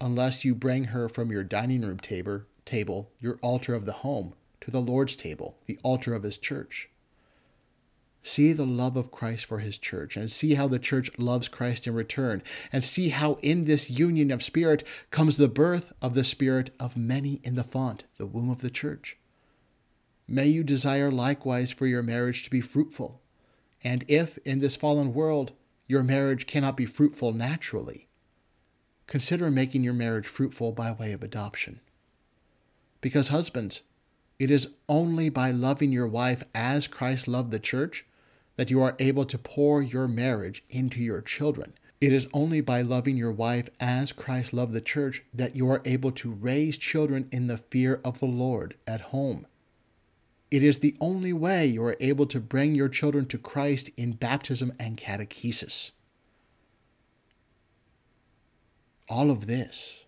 unless 0.00 0.44
you 0.44 0.54
bring 0.54 0.84
her 0.84 1.08
from 1.08 1.30
your 1.30 1.44
dining 1.44 1.82
room 1.82 1.98
table, 1.98 2.42
table, 2.64 3.10
your 3.20 3.38
altar 3.42 3.74
of 3.74 3.86
the 3.86 3.92
home, 3.92 4.34
to 4.60 4.70
the 4.70 4.80
Lord's 4.80 5.16
table, 5.16 5.58
the 5.66 5.78
altar 5.82 6.14
of 6.14 6.22
His 6.22 6.38
church. 6.38 6.88
See 8.26 8.54
the 8.54 8.64
love 8.64 8.96
of 8.96 9.10
Christ 9.10 9.44
for 9.44 9.58
his 9.58 9.76
church, 9.76 10.16
and 10.16 10.30
see 10.30 10.54
how 10.54 10.66
the 10.66 10.78
church 10.78 11.10
loves 11.18 11.46
Christ 11.46 11.86
in 11.86 11.92
return, 11.92 12.42
and 12.72 12.82
see 12.82 13.10
how 13.10 13.34
in 13.42 13.66
this 13.66 13.90
union 13.90 14.30
of 14.30 14.42
spirit 14.42 14.82
comes 15.10 15.36
the 15.36 15.46
birth 15.46 15.92
of 16.00 16.14
the 16.14 16.24
spirit 16.24 16.70
of 16.80 16.96
many 16.96 17.40
in 17.44 17.54
the 17.54 17.62
font, 17.62 18.04
the 18.16 18.24
womb 18.24 18.48
of 18.48 18.62
the 18.62 18.70
church. 18.70 19.18
May 20.26 20.46
you 20.46 20.64
desire 20.64 21.10
likewise 21.10 21.70
for 21.70 21.86
your 21.86 22.02
marriage 22.02 22.44
to 22.44 22.50
be 22.50 22.62
fruitful, 22.62 23.20
and 23.82 24.04
if 24.08 24.38
in 24.38 24.60
this 24.60 24.76
fallen 24.76 25.12
world 25.12 25.52
your 25.86 26.02
marriage 26.02 26.46
cannot 26.46 26.76
be 26.76 26.86
fruitful 26.86 27.32
naturally, 27.32 28.08
consider 29.06 29.50
making 29.50 29.84
your 29.84 29.92
marriage 29.92 30.26
fruitful 30.26 30.72
by 30.72 30.92
way 30.92 31.12
of 31.12 31.22
adoption. 31.22 31.80
Because, 33.02 33.28
husbands, 33.28 33.82
it 34.38 34.50
is 34.50 34.68
only 34.88 35.28
by 35.28 35.50
loving 35.50 35.92
your 35.92 36.06
wife 36.06 36.42
as 36.54 36.86
Christ 36.86 37.28
loved 37.28 37.50
the 37.50 37.58
church 37.58 38.06
that 38.56 38.70
you 38.70 38.82
are 38.82 38.96
able 38.98 39.26
to 39.26 39.36
pour 39.36 39.82
your 39.82 40.08
marriage 40.08 40.64
into 40.70 41.00
your 41.00 41.20
children. 41.20 41.74
It 42.00 42.12
is 42.12 42.28
only 42.32 42.60
by 42.60 42.80
loving 42.80 43.16
your 43.16 43.32
wife 43.32 43.68
as 43.78 44.12
Christ 44.12 44.52
loved 44.52 44.72
the 44.72 44.80
church 44.80 45.22
that 45.34 45.54
you 45.54 45.70
are 45.70 45.82
able 45.84 46.12
to 46.12 46.32
raise 46.32 46.78
children 46.78 47.28
in 47.30 47.46
the 47.46 47.58
fear 47.58 48.00
of 48.04 48.20
the 48.20 48.26
Lord 48.26 48.74
at 48.86 49.00
home. 49.00 49.46
It 50.54 50.62
is 50.62 50.78
the 50.78 50.94
only 51.00 51.32
way 51.32 51.66
you 51.66 51.82
are 51.82 51.96
able 51.98 52.26
to 52.26 52.38
bring 52.38 52.76
your 52.76 52.88
children 52.88 53.26
to 53.26 53.38
Christ 53.38 53.90
in 53.96 54.12
baptism 54.12 54.72
and 54.78 54.96
catechesis. 54.96 55.90
All 59.08 59.32
of 59.32 59.48
this 59.48 60.04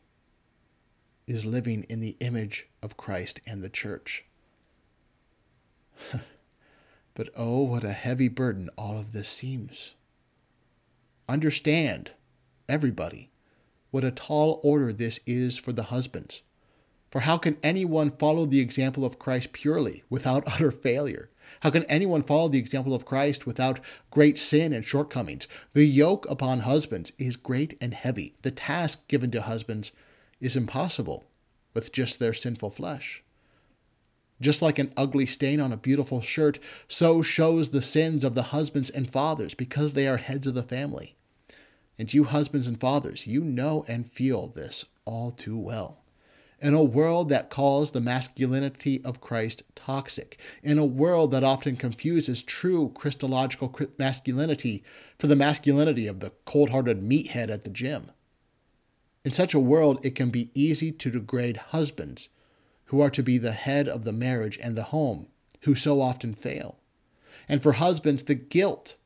is 1.26 1.44
living 1.44 1.84
in 1.88 1.98
the 1.98 2.16
image 2.20 2.68
of 2.80 2.96
Christ 2.96 3.40
and 3.44 3.60
the 3.60 3.68
church. 3.68 4.24
But 7.14 7.30
oh, 7.34 7.62
what 7.62 7.82
a 7.82 7.92
heavy 7.92 8.28
burden 8.28 8.70
all 8.78 8.96
of 8.96 9.10
this 9.10 9.28
seems. 9.28 9.94
Understand, 11.28 12.12
everybody, 12.68 13.30
what 13.90 14.04
a 14.04 14.12
tall 14.12 14.60
order 14.62 14.92
this 14.92 15.18
is 15.26 15.56
for 15.56 15.72
the 15.72 15.84
husbands. 15.84 16.42
For 17.16 17.20
how 17.20 17.38
can 17.38 17.56
anyone 17.62 18.10
follow 18.10 18.44
the 18.44 18.60
example 18.60 19.02
of 19.02 19.18
Christ 19.18 19.54
purely 19.54 20.04
without 20.10 20.46
utter 20.52 20.70
failure? 20.70 21.30
How 21.60 21.70
can 21.70 21.84
anyone 21.84 22.22
follow 22.22 22.48
the 22.48 22.58
example 22.58 22.92
of 22.92 23.06
Christ 23.06 23.46
without 23.46 23.80
great 24.10 24.36
sin 24.36 24.74
and 24.74 24.84
shortcomings? 24.84 25.48
The 25.72 25.86
yoke 25.86 26.26
upon 26.28 26.60
husbands 26.60 27.12
is 27.16 27.36
great 27.36 27.78
and 27.80 27.94
heavy. 27.94 28.34
The 28.42 28.50
task 28.50 29.08
given 29.08 29.30
to 29.30 29.40
husbands 29.40 29.92
is 30.42 30.56
impossible 30.56 31.24
with 31.72 31.90
just 31.90 32.18
their 32.18 32.34
sinful 32.34 32.72
flesh. 32.72 33.22
Just 34.38 34.60
like 34.60 34.78
an 34.78 34.92
ugly 34.94 35.24
stain 35.24 35.58
on 35.58 35.72
a 35.72 35.78
beautiful 35.78 36.20
shirt, 36.20 36.58
so 36.86 37.22
shows 37.22 37.70
the 37.70 37.80
sins 37.80 38.24
of 38.24 38.34
the 38.34 38.52
husbands 38.52 38.90
and 38.90 39.08
fathers 39.10 39.54
because 39.54 39.94
they 39.94 40.06
are 40.06 40.18
heads 40.18 40.46
of 40.46 40.54
the 40.54 40.62
family. 40.62 41.16
And 41.98 42.12
you, 42.12 42.24
husbands 42.24 42.66
and 42.66 42.78
fathers, 42.78 43.26
you 43.26 43.42
know 43.42 43.86
and 43.88 44.12
feel 44.12 44.48
this 44.48 44.84
all 45.06 45.30
too 45.30 45.56
well 45.56 46.02
in 46.60 46.74
a 46.74 46.82
world 46.82 47.28
that 47.28 47.50
calls 47.50 47.90
the 47.90 48.00
masculinity 48.00 49.02
of 49.04 49.20
Christ 49.20 49.62
toxic, 49.74 50.40
in 50.62 50.78
a 50.78 50.84
world 50.84 51.30
that 51.32 51.44
often 51.44 51.76
confuses 51.76 52.42
true 52.42 52.90
Christological 52.94 53.74
masculinity 53.98 54.82
for 55.18 55.26
the 55.26 55.36
masculinity 55.36 56.06
of 56.06 56.20
the 56.20 56.32
cold 56.44 56.70
hearted 56.70 57.02
meathead 57.02 57.50
at 57.50 57.64
the 57.64 57.70
gym. 57.70 58.10
In 59.24 59.32
such 59.32 59.54
a 59.54 59.60
world, 59.60 60.04
it 60.04 60.14
can 60.14 60.30
be 60.30 60.50
easy 60.54 60.92
to 60.92 61.10
degrade 61.10 61.56
husbands 61.56 62.28
who 62.86 63.00
are 63.00 63.10
to 63.10 63.22
be 63.22 63.38
the 63.38 63.52
head 63.52 63.88
of 63.88 64.04
the 64.04 64.12
marriage 64.12 64.58
and 64.62 64.76
the 64.76 64.84
home, 64.84 65.26
who 65.62 65.74
so 65.74 66.00
often 66.00 66.32
fail. 66.32 66.78
And 67.48 67.62
for 67.62 67.72
husbands, 67.72 68.22
the 68.22 68.34
guilt 68.34 68.96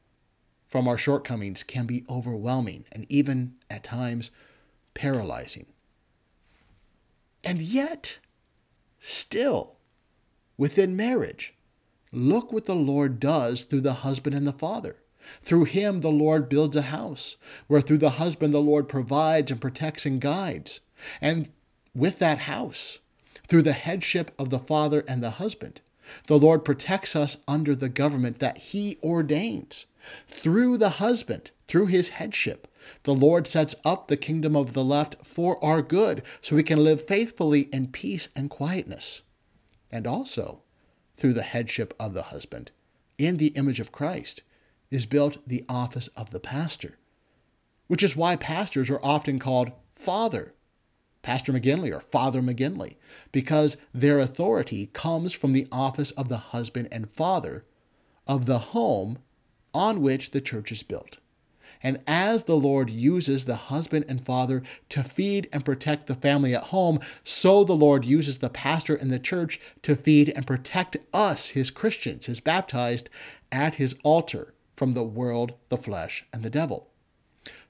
from 0.68 0.86
our 0.86 0.98
shortcomings 0.98 1.62
can 1.62 1.86
be 1.86 2.04
overwhelming 2.08 2.84
and 2.92 3.06
even, 3.08 3.54
at 3.68 3.82
times, 3.82 4.30
paralyzing. 4.94 5.66
And 7.42 7.62
yet, 7.62 8.18
still, 9.00 9.76
within 10.56 10.96
marriage, 10.96 11.54
look 12.12 12.52
what 12.52 12.66
the 12.66 12.74
Lord 12.74 13.18
does 13.18 13.64
through 13.64 13.80
the 13.82 13.94
husband 13.94 14.34
and 14.36 14.46
the 14.46 14.52
father. 14.52 14.96
Through 15.42 15.64
him, 15.64 16.00
the 16.00 16.10
Lord 16.10 16.48
builds 16.48 16.76
a 16.76 16.82
house, 16.82 17.36
where 17.66 17.80
through 17.80 17.98
the 17.98 18.10
husband, 18.10 18.52
the 18.52 18.60
Lord 18.60 18.88
provides 18.88 19.50
and 19.50 19.60
protects 19.60 20.04
and 20.04 20.20
guides. 20.20 20.80
And 21.20 21.50
with 21.94 22.18
that 22.18 22.40
house, 22.40 22.98
through 23.46 23.62
the 23.62 23.72
headship 23.72 24.32
of 24.38 24.50
the 24.50 24.58
father 24.58 25.04
and 25.06 25.22
the 25.22 25.30
husband, 25.30 25.80
the 26.26 26.38
Lord 26.38 26.64
protects 26.64 27.14
us 27.14 27.36
under 27.46 27.74
the 27.74 27.88
government 27.88 28.38
that 28.40 28.58
he 28.58 28.98
ordains. 29.02 29.86
Through 30.28 30.78
the 30.78 30.90
husband, 30.90 31.50
through 31.66 31.86
his 31.86 32.10
headship, 32.10 32.66
the 33.02 33.14
Lord 33.14 33.46
sets 33.46 33.74
up 33.84 34.08
the 34.08 34.16
kingdom 34.16 34.56
of 34.56 34.72
the 34.72 34.84
left 34.84 35.24
for 35.24 35.62
our 35.64 35.82
good, 35.82 36.22
so 36.40 36.56
we 36.56 36.62
can 36.62 36.82
live 36.82 37.06
faithfully 37.06 37.68
in 37.72 37.88
peace 37.88 38.28
and 38.34 38.50
quietness. 38.50 39.22
And 39.90 40.06
also, 40.06 40.62
through 41.16 41.34
the 41.34 41.42
headship 41.42 41.94
of 41.98 42.14
the 42.14 42.24
husband, 42.24 42.70
in 43.18 43.36
the 43.36 43.48
image 43.48 43.80
of 43.80 43.92
Christ, 43.92 44.42
is 44.90 45.06
built 45.06 45.46
the 45.46 45.64
office 45.68 46.08
of 46.16 46.30
the 46.30 46.40
pastor, 46.40 46.98
which 47.86 48.02
is 48.02 48.16
why 48.16 48.36
pastors 48.36 48.90
are 48.90 49.00
often 49.02 49.38
called 49.38 49.72
Father, 49.94 50.54
Pastor 51.22 51.52
McGinley 51.52 51.94
or 51.94 52.00
Father 52.00 52.40
McGinley, 52.40 52.96
because 53.30 53.76
their 53.92 54.18
authority 54.18 54.86
comes 54.92 55.32
from 55.32 55.52
the 55.52 55.68
office 55.70 56.10
of 56.12 56.28
the 56.28 56.38
husband 56.38 56.88
and 56.90 57.10
father 57.10 57.64
of 58.26 58.46
the 58.46 58.58
home 58.58 59.18
on 59.74 60.00
which 60.00 60.30
the 60.30 60.40
church 60.40 60.72
is 60.72 60.82
built. 60.82 61.18
And 61.82 62.00
as 62.06 62.44
the 62.44 62.56
Lord 62.56 62.90
uses 62.90 63.44
the 63.44 63.56
husband 63.56 64.04
and 64.08 64.24
father 64.24 64.62
to 64.90 65.02
feed 65.02 65.48
and 65.52 65.64
protect 65.64 66.06
the 66.06 66.14
family 66.14 66.54
at 66.54 66.64
home, 66.64 67.00
so 67.24 67.64
the 67.64 67.72
Lord 67.72 68.04
uses 68.04 68.38
the 68.38 68.50
pastor 68.50 68.94
in 68.94 69.08
the 69.08 69.18
church 69.18 69.60
to 69.82 69.96
feed 69.96 70.28
and 70.30 70.46
protect 70.46 70.98
us, 71.14 71.48
his 71.50 71.70
Christians, 71.70 72.26
his 72.26 72.40
baptized, 72.40 73.08
at 73.50 73.76
his 73.76 73.94
altar 74.02 74.54
from 74.76 74.94
the 74.94 75.04
world, 75.04 75.54
the 75.68 75.76
flesh, 75.76 76.24
and 76.32 76.42
the 76.42 76.50
devil. 76.50 76.88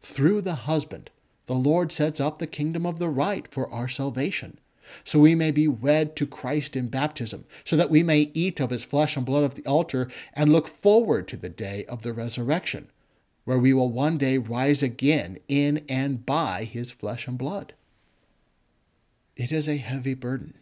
Through 0.02 0.42
the 0.42 0.54
husband, 0.54 1.10
the 1.46 1.54
Lord 1.54 1.92
sets 1.92 2.20
up 2.20 2.38
the 2.38 2.46
kingdom 2.46 2.84
of 2.84 2.98
the 2.98 3.08
right 3.08 3.46
for 3.48 3.70
our 3.70 3.88
salvation 3.88 4.58
so 5.04 5.18
we 5.18 5.34
may 5.34 5.50
be 5.50 5.68
wed 5.68 6.16
to 6.16 6.26
Christ 6.26 6.76
in 6.76 6.88
baptism, 6.88 7.44
so 7.64 7.76
that 7.76 7.90
we 7.90 8.02
may 8.02 8.30
eat 8.34 8.60
of 8.60 8.70
his 8.70 8.82
flesh 8.82 9.16
and 9.16 9.24
blood 9.24 9.44
at 9.44 9.54
the 9.54 9.66
altar 9.66 10.08
and 10.34 10.52
look 10.52 10.68
forward 10.68 11.28
to 11.28 11.36
the 11.36 11.48
day 11.48 11.84
of 11.86 12.02
the 12.02 12.12
resurrection, 12.12 12.90
where 13.50 13.58
we 13.58 13.74
will 13.74 13.90
one 13.90 14.16
day 14.16 14.38
rise 14.38 14.80
again 14.80 15.36
in 15.48 15.84
and 15.88 16.24
by 16.24 16.62
his 16.62 16.92
flesh 16.92 17.26
and 17.26 17.36
blood. 17.36 17.72
It 19.34 19.50
is 19.50 19.68
a 19.68 19.76
heavy 19.76 20.14
burden. 20.14 20.54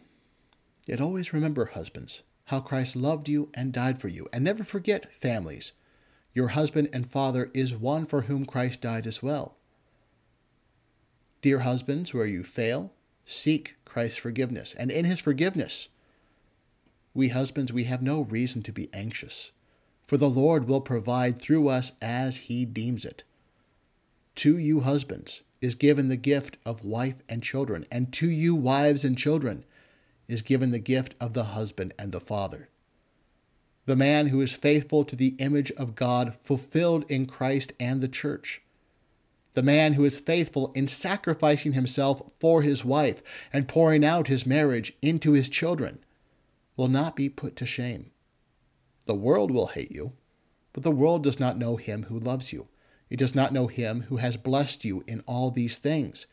Yet 0.87 0.99
always 0.99 1.31
remember, 1.31 1.65
husbands, 1.65 2.23
how 2.45 2.61
Christ 2.61 2.95
loved 2.95 3.29
you 3.29 3.49
and 3.53 3.71
died 3.71 4.01
for 4.01 4.07
you. 4.07 4.27
And 4.33 4.43
never 4.43 4.63
forget, 4.63 5.13
families, 5.21 5.73
your 6.33 6.47
husband 6.47 6.89
and 6.91 7.11
father 7.11 7.51
is 7.53 7.75
one 7.75 8.07
for 8.07 8.21
whom 8.21 8.43
Christ 8.43 8.81
died 8.81 9.05
as 9.05 9.21
well. 9.21 9.55
Dear 11.43 11.59
husbands, 11.59 12.11
where 12.11 12.25
you 12.25 12.43
fail, 12.43 12.91
seek 13.23 13.75
Christ's 13.85 14.17
forgiveness. 14.17 14.73
And 14.73 14.89
in 14.89 15.05
his 15.05 15.19
forgiveness, 15.19 15.89
we 17.13 17.27
husbands, 17.27 17.71
we 17.71 17.83
have 17.83 18.01
no 18.01 18.21
reason 18.21 18.63
to 18.63 18.71
be 18.71 18.89
anxious 18.93 19.51
for 20.09 20.17
the 20.17 20.27
Lord 20.27 20.67
will 20.67 20.81
provide 20.81 21.37
through 21.37 21.67
us 21.67 21.91
as 22.01 22.37
he 22.37 22.65
deems 22.65 23.05
it. 23.05 23.23
To 24.37 24.57
you, 24.57 24.79
husbands, 24.79 25.43
is 25.61 25.75
given 25.75 26.09
the 26.09 26.15
gift 26.15 26.57
of 26.65 26.83
wife 26.83 27.21
and 27.29 27.43
children, 27.43 27.85
and 27.91 28.11
to 28.13 28.27
you, 28.27 28.55
wives 28.55 29.05
and 29.05 29.15
children, 29.15 29.65
is 30.27 30.41
given 30.41 30.71
the 30.71 30.79
gift 30.79 31.13
of 31.21 31.33
the 31.33 31.43
husband 31.43 31.93
and 31.99 32.11
the 32.11 32.19
father. 32.19 32.69
The 33.85 33.95
man 33.95 34.29
who 34.29 34.41
is 34.41 34.53
faithful 34.53 35.05
to 35.05 35.15
the 35.15 35.35
image 35.37 35.71
of 35.73 35.93
God 35.93 36.35
fulfilled 36.43 37.05
in 37.07 37.27
Christ 37.27 37.73
and 37.79 38.01
the 38.01 38.07
church. 38.07 38.63
The 39.53 39.61
man 39.61 39.93
who 39.93 40.05
is 40.05 40.19
faithful 40.19 40.71
in 40.73 40.87
sacrificing 40.87 41.73
himself 41.73 42.23
for 42.39 42.63
his 42.63 42.83
wife 42.83 43.21
and 43.53 43.67
pouring 43.67 44.03
out 44.03 44.27
his 44.27 44.43
marriage 44.43 44.91
into 45.03 45.33
his 45.33 45.49
children 45.49 45.99
will 46.75 46.87
not 46.87 47.15
be 47.15 47.29
put 47.29 47.55
to 47.57 47.67
shame. 47.67 48.09
The 49.09 49.15
world 49.15 49.49
will 49.49 49.65
hate 49.65 49.91
you, 49.91 50.13
but 50.71 50.83
the 50.83 50.91
world 50.91 51.23
does 51.23 51.39
not 51.39 51.57
know 51.57 51.77
him 51.77 52.03
who 52.03 52.19
loves 52.19 52.53
you. 52.53 52.67
It 53.09 53.17
does 53.17 53.33
not 53.33 53.51
know 53.51 53.65
him 53.65 54.01
who 54.01 54.17
has 54.17 54.37
blessed 54.37 54.85
you 54.85 55.03
in 55.07 55.23
all 55.25 55.49
these 55.49 55.79
things. 55.79 56.27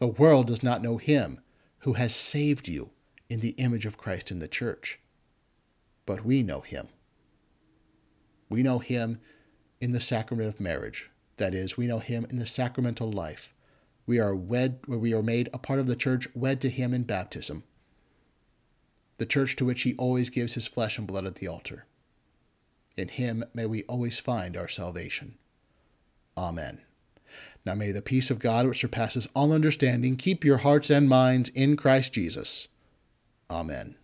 The 0.00 0.08
world 0.08 0.48
does 0.48 0.60
not 0.60 0.82
know 0.82 0.96
him 0.96 1.38
who 1.82 1.92
has 1.92 2.12
saved 2.12 2.66
you 2.66 2.90
in 3.30 3.38
the 3.38 3.54
image 3.58 3.86
of 3.86 3.96
Christ 3.96 4.32
in 4.32 4.40
the 4.40 4.48
church. 4.48 4.98
But 6.04 6.24
we 6.24 6.42
know 6.42 6.62
him. 6.62 6.88
We 8.48 8.60
know 8.64 8.80
him 8.80 9.20
in 9.80 9.92
the 9.92 10.00
sacrament 10.00 10.48
of 10.48 10.58
marriage. 10.58 11.08
That 11.36 11.54
is, 11.54 11.76
we 11.76 11.86
know 11.86 12.00
him 12.00 12.26
in 12.28 12.40
the 12.40 12.44
sacramental 12.44 13.12
life. 13.12 13.54
We 14.04 14.18
are 14.18 14.34
wed, 14.34 14.80
where 14.86 14.98
we 14.98 15.14
are 15.14 15.22
made 15.22 15.48
a 15.52 15.58
part 15.58 15.78
of 15.78 15.86
the 15.86 15.94
church, 15.94 16.26
wed 16.34 16.60
to 16.62 16.70
him 16.70 16.92
in 16.92 17.04
baptism, 17.04 17.62
the 19.18 19.26
church 19.26 19.54
to 19.54 19.64
which 19.64 19.82
he 19.82 19.94
always 19.94 20.28
gives 20.28 20.54
his 20.54 20.66
flesh 20.66 20.98
and 20.98 21.06
blood 21.06 21.24
at 21.24 21.36
the 21.36 21.46
altar. 21.46 21.86
In 22.96 23.08
him 23.08 23.44
may 23.52 23.66
we 23.66 23.82
always 23.84 24.18
find 24.18 24.56
our 24.56 24.68
salvation. 24.68 25.36
Amen. 26.36 26.80
Now 27.64 27.74
may 27.74 27.92
the 27.92 28.02
peace 28.02 28.30
of 28.30 28.38
God, 28.38 28.66
which 28.66 28.80
surpasses 28.80 29.28
all 29.34 29.52
understanding, 29.52 30.16
keep 30.16 30.44
your 30.44 30.58
hearts 30.58 30.90
and 30.90 31.08
minds 31.08 31.50
in 31.50 31.76
Christ 31.76 32.12
Jesus. 32.12 32.68
Amen. 33.50 33.96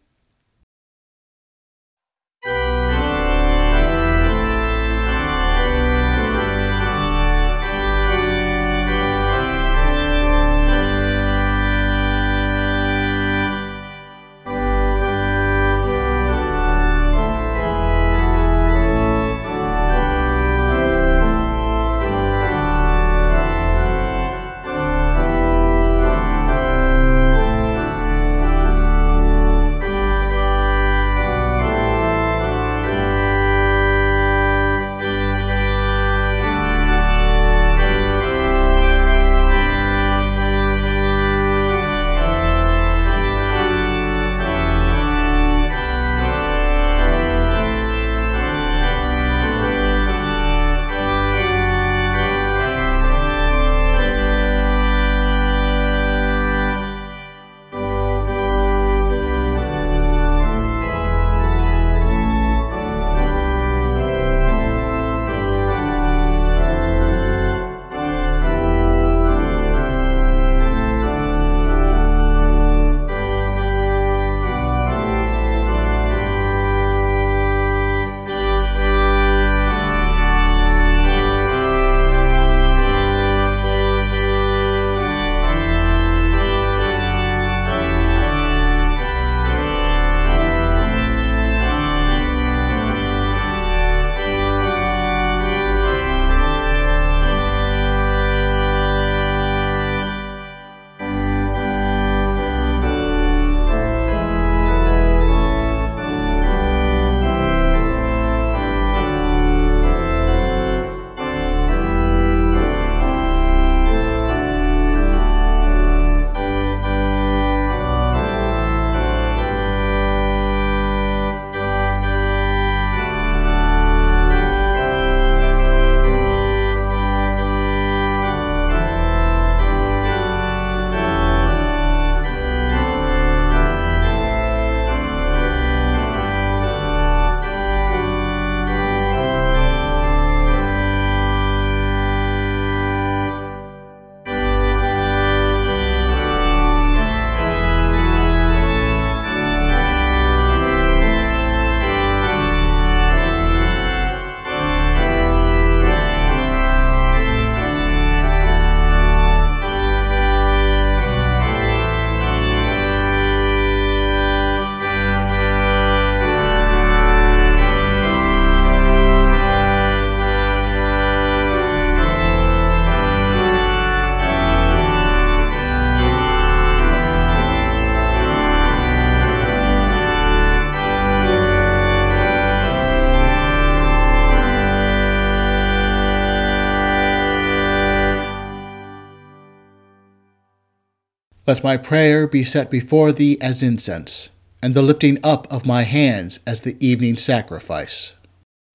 Let 191.53 191.63
my 191.63 191.77
prayer 191.77 192.27
be 192.27 192.45
set 192.45 192.71
before 192.71 193.13
thee 193.13 193.37
as 193.39 193.63
incense, 193.63 194.31
and 194.63 194.73
the 194.73 194.81
lifting 194.81 195.19
up 195.23 195.47
of 195.53 195.67
my 195.67 195.83
hands 195.83 196.41
as 196.47 196.63
the 196.63 196.79
evening 196.81 197.19
sacrifice. 197.19 198.15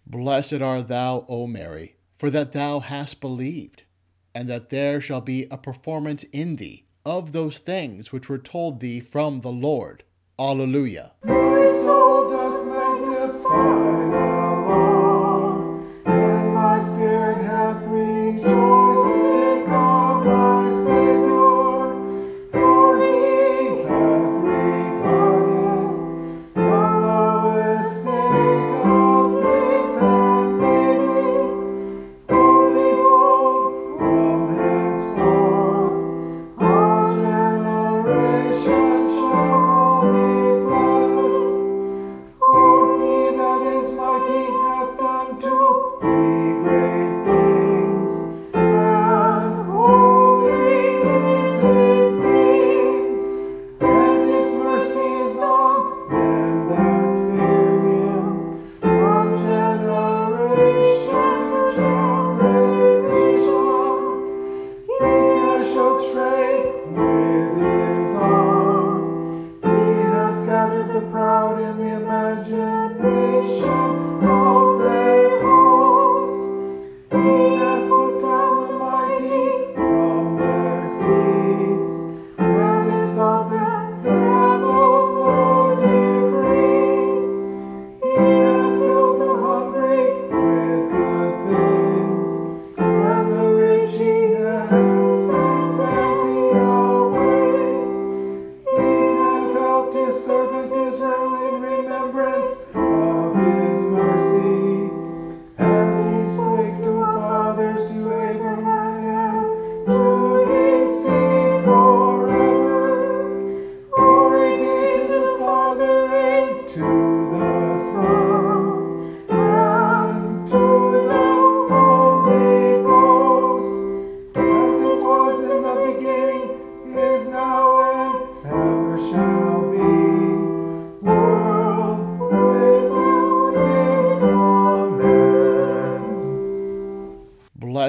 Blessed 0.05 0.61
art 0.61 0.87
thou, 0.87 1.25
O 1.27 1.47
Mary, 1.47 1.95
for 2.19 2.29
that 2.29 2.51
thou 2.51 2.79
hast 2.81 3.19
believed, 3.19 3.81
and 4.35 4.47
that 4.47 4.69
there 4.69 5.01
shall 5.01 5.21
be 5.21 5.47
a 5.49 5.57
performance 5.57 6.21
in 6.31 6.57
thee 6.57 6.85
of 7.03 7.31
those 7.31 7.57
things 7.57 8.11
which 8.11 8.29
were 8.29 8.37
told 8.37 8.79
thee 8.79 8.99
from 8.99 9.39
the 9.39 9.51
Lord. 9.51 10.03
Alleluia. 10.37 11.13
My 11.23 11.65
soul 11.83 12.29
doth 12.29 12.63
magnify 12.67 13.86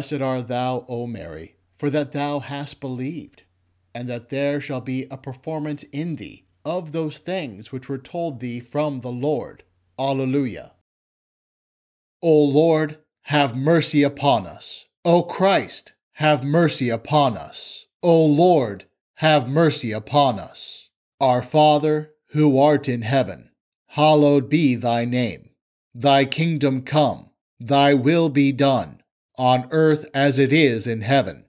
Blessed 0.09 0.23
art 0.23 0.49
thou, 0.49 0.87
O 0.89 1.07
Mary, 1.07 1.57
for 1.77 1.91
that 1.91 2.13
thou 2.13 2.39
hast 2.39 2.81
believed, 2.81 3.43
and 3.95 4.09
that 4.09 4.31
there 4.31 4.59
shall 4.59 4.81
be 4.81 5.07
a 5.11 5.19
performance 5.19 5.83
in 5.93 6.17
thee 6.17 6.47
of 6.65 6.93
those 6.93 7.19
things 7.19 7.73
which 7.73 7.91
were 7.91 7.99
told 7.99 8.41
thee 8.41 8.59
from 8.59 9.01
the 9.01 9.13
Lord. 9.13 9.65
Alleluia. 9.99 10.73
O 12.23 12.43
Lord, 12.43 12.97
have 13.25 13.55
mercy 13.55 14.03
upon 14.03 14.47
us. 14.47 14.87
O 15.05 15.23
Christ, 15.23 15.93
have 16.13 16.43
mercy 16.43 16.89
upon 16.89 17.37
us. 17.37 17.85
O 18.03 18.25
Lord, 18.25 18.87
have 19.17 19.47
mercy 19.47 19.93
upon 19.93 20.39
us. 20.39 20.89
Our 21.21 21.43
Father, 21.43 22.13
who 22.29 22.59
art 22.59 22.89
in 22.89 23.03
heaven, 23.03 23.51
hallowed 23.89 24.49
be 24.49 24.75
thy 24.75 25.05
name. 25.05 25.51
Thy 25.95 26.25
kingdom 26.25 26.81
come, 26.81 27.29
thy 27.61 27.93
will 27.93 28.31
be 28.31 28.53
done, 28.53 28.98
on 29.39 29.69
earth 29.71 30.07
as 30.13 30.39
it 30.39 30.53
is 30.53 30.87
in 30.87 31.03
heaven. 31.03 31.45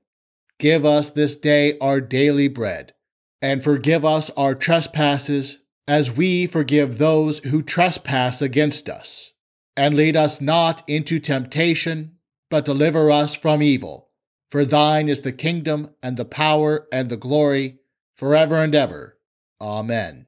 Give 0.60 0.86
us 0.86 1.10
this 1.10 1.36
day 1.36 1.78
our 1.80 2.00
daily 2.00 2.48
bread, 2.48 2.94
and 3.42 3.64
forgive 3.64 4.06
us 4.06 4.30
our 4.32 4.54
trespasses, 4.54 5.60
as 5.88 6.12
we 6.12 6.46
forgive 6.46 6.98
those 6.98 7.40
who 7.40 7.64
trespass 7.64 8.42
against 8.42 8.90
us. 8.90 9.34
And 9.76 9.96
lead 9.96 10.16
us 10.16 10.40
not 10.40 10.84
into 10.88 11.20
temptation, 11.20 12.18
but 12.50 12.66
deliver 12.66 13.10
us 13.10 13.34
from 13.34 13.64
evil. 13.64 14.10
For 14.52 14.66
thine 14.66 15.10
is 15.10 15.22
the 15.22 15.32
kingdom, 15.32 15.92
and 16.04 16.18
the 16.18 16.26
power, 16.26 16.88
and 16.92 17.10
the 17.10 17.18
glory, 17.18 17.80
forever 18.16 18.56
and 18.58 18.76
ever. 18.76 19.18
Amen. 19.62 20.28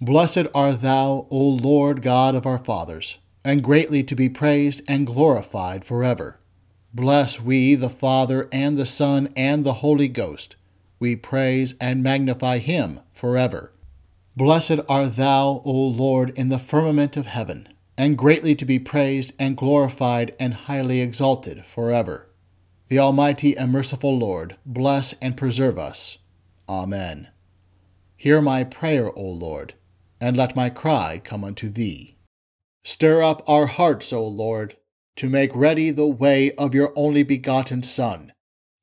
Blessed 0.00 0.46
art 0.54 0.82
thou, 0.82 1.26
O 1.30 1.38
Lord 1.38 2.02
God 2.02 2.34
of 2.34 2.46
our 2.46 2.58
fathers, 2.58 3.18
and 3.44 3.64
greatly 3.64 4.04
to 4.04 4.14
be 4.14 4.28
praised 4.28 4.82
and 4.86 5.06
glorified 5.06 5.84
forever. 5.84 6.40
Bless 6.96 7.38
we 7.38 7.74
the 7.74 7.90
Father, 7.90 8.48
and 8.50 8.78
the 8.78 8.86
Son, 8.86 9.30
and 9.36 9.66
the 9.66 9.84
Holy 9.84 10.08
Ghost. 10.08 10.56
We 10.98 11.14
praise 11.14 11.74
and 11.78 12.02
magnify 12.02 12.56
him 12.56 13.00
forever. 13.12 13.70
Blessed 14.34 14.78
art 14.88 15.16
thou, 15.16 15.60
O 15.66 15.72
Lord, 15.72 16.30
in 16.38 16.48
the 16.48 16.58
firmament 16.58 17.18
of 17.18 17.26
heaven, 17.26 17.68
and 17.98 18.16
greatly 18.16 18.54
to 18.54 18.64
be 18.64 18.78
praised 18.78 19.34
and 19.38 19.58
glorified 19.58 20.34
and 20.40 20.54
highly 20.54 21.02
exalted 21.02 21.66
forever. 21.66 22.30
The 22.88 22.98
Almighty 22.98 23.54
and 23.54 23.70
merciful 23.70 24.16
Lord, 24.16 24.56
bless 24.64 25.14
and 25.20 25.36
preserve 25.36 25.78
us. 25.78 26.16
Amen. 26.66 27.28
Hear 28.16 28.40
my 28.40 28.64
prayer, 28.64 29.12
O 29.14 29.22
Lord, 29.22 29.74
and 30.18 30.34
let 30.34 30.56
my 30.56 30.70
cry 30.70 31.20
come 31.22 31.44
unto 31.44 31.68
thee. 31.68 32.16
Stir 32.84 33.22
up 33.22 33.46
our 33.46 33.66
hearts, 33.66 34.14
O 34.14 34.26
Lord, 34.26 34.78
to 35.16 35.28
make 35.28 35.50
ready 35.54 35.90
the 35.90 36.06
way 36.06 36.52
of 36.52 36.74
your 36.74 36.92
only 36.94 37.22
begotten 37.22 37.82
Son, 37.82 38.32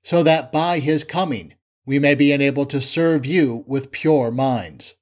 so 0.04 0.24
that 0.24 0.52
by 0.52 0.80
his 0.80 1.04
coming 1.04 1.54
we 1.86 2.00
may 2.00 2.16
be 2.16 2.32
enabled 2.32 2.70
to 2.70 2.82
serve 2.82 3.26
you 3.26 3.64
with 3.68 3.92
pure 3.92 4.32
minds. 4.32 4.96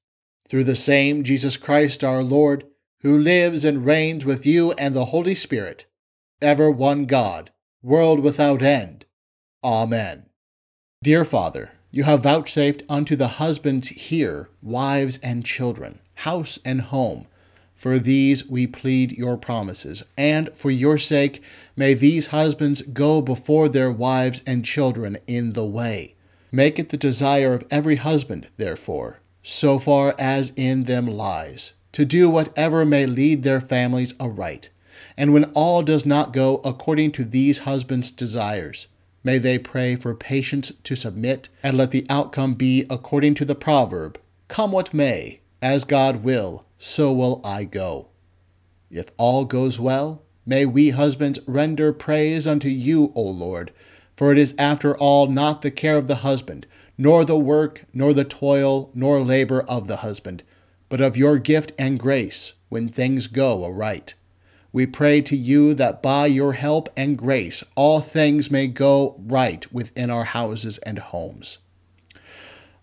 Through 0.50 0.66
the 0.66 0.76
same 0.76 1.24
Jesus 1.24 1.58
Christ 1.58 2.04
our 2.04 2.24
Lord, 2.24 2.66
who 3.02 3.18
lives 3.18 3.64
and 3.64 3.86
reigns 3.86 4.26
with 4.26 4.46
you 4.46 4.74
and 4.74 4.96
the 4.96 5.06
Holy 5.06 5.36
Spirit, 5.36 5.86
ever 6.42 6.70
one 6.70 7.06
God, 7.06 7.52
world 7.82 8.20
without 8.20 8.62
end. 8.62 9.06
Amen. 9.64 10.26
Dear 11.04 11.24
Father, 11.24 11.72
you 11.90 12.04
have 12.04 12.24
vouchsafed 12.24 12.84
unto 12.90 13.16
the 13.16 13.28
husbands 13.28 13.90
here 13.90 14.50
wives 14.62 15.20
and 15.24 15.46
children, 15.46 16.00
house 16.16 16.60
and 16.64 16.82
home. 16.82 17.28
For 17.82 17.98
these 17.98 18.48
we 18.48 18.68
plead 18.68 19.14
your 19.14 19.38
promises, 19.38 20.04
and 20.16 20.52
for 20.54 20.70
your 20.70 21.00
sake 21.00 21.42
may 21.76 21.96
these 21.96 22.28
husbands 22.28 22.84
go 22.84 23.24
before 23.24 23.68
their 23.68 23.92
wives 23.92 24.44
and 24.46 24.64
children 24.64 25.18
in 25.26 25.54
the 25.54 25.66
way. 25.66 26.14
Make 26.52 26.78
it 26.78 26.90
the 26.90 26.98
desire 26.98 27.56
of 27.56 27.66
every 27.72 27.96
husband, 27.96 28.52
therefore, 28.58 29.18
so 29.42 29.80
far 29.80 30.14
as 30.20 30.54
in 30.56 30.84
them 30.84 31.08
lies, 31.08 31.74
to 31.94 32.06
do 32.06 32.30
whatever 32.30 32.86
may 32.86 33.08
lead 33.08 33.42
their 33.42 33.60
families 33.60 34.14
aright. 34.20 34.70
And 35.18 35.34
when 35.34 35.46
all 35.56 35.82
does 35.82 36.06
not 36.06 36.34
go 36.34 36.62
according 36.64 37.14
to 37.14 37.26
these 37.26 37.60
husbands' 37.66 38.12
desires, 38.12 38.86
may 39.24 39.40
they 39.40 39.58
pray 39.58 39.96
for 39.96 40.14
patience 40.14 40.72
to 40.84 40.96
submit, 40.96 41.50
and 41.64 41.76
let 41.76 41.90
the 41.90 42.06
outcome 42.12 42.54
be 42.54 42.86
according 42.92 43.34
to 43.36 43.46
the 43.46 43.56
proverb 43.56 44.20
Come 44.50 44.72
what 44.72 44.94
may, 44.94 45.40
as 45.64 45.84
God 45.84 46.18
will, 46.24 46.64
so 46.84 47.14
will 47.14 47.40
I 47.44 47.64
go. 47.64 48.08
If 48.90 49.12
all 49.18 49.46
goes 49.46 49.80
well, 49.80 50.24
may 50.48 50.66
we 50.66 50.90
husbands 50.90 51.38
render 51.46 51.94
praise 51.94 52.48
unto 52.48 52.70
you, 52.70 53.12
O 53.14 53.22
Lord, 53.22 53.72
for 54.18 54.32
it 54.32 54.40
is 54.40 54.56
after 54.58 54.98
all 54.98 55.28
not 55.28 55.62
the 55.62 55.70
care 55.70 55.96
of 55.98 56.08
the 56.08 56.16
husband, 56.16 56.66
nor 56.98 57.24
the 57.24 57.38
work, 57.38 57.86
nor 57.94 58.16
the 58.16 58.24
toil, 58.24 58.90
nor 58.96 59.22
labor 59.22 59.62
of 59.62 59.88
the 59.88 59.98
husband, 59.98 60.42
but 60.90 61.00
of 61.00 61.16
your 61.16 61.38
gift 61.38 61.72
and 61.78 62.00
grace 62.00 62.54
when 62.70 62.90
things 62.90 63.28
go 63.28 63.64
aright. 63.64 64.16
We 64.74 64.88
pray 64.88 65.22
to 65.22 65.38
you 65.38 65.76
that 65.76 66.02
by 66.02 66.26
your 66.26 66.54
help 66.54 66.90
and 66.98 67.16
grace 67.16 67.64
all 67.76 68.02
things 68.02 68.50
may 68.50 68.66
go 68.66 69.16
right 69.20 69.72
within 69.72 70.10
our 70.10 70.24
houses 70.24 70.80
and 70.80 70.98
homes. 70.98 71.60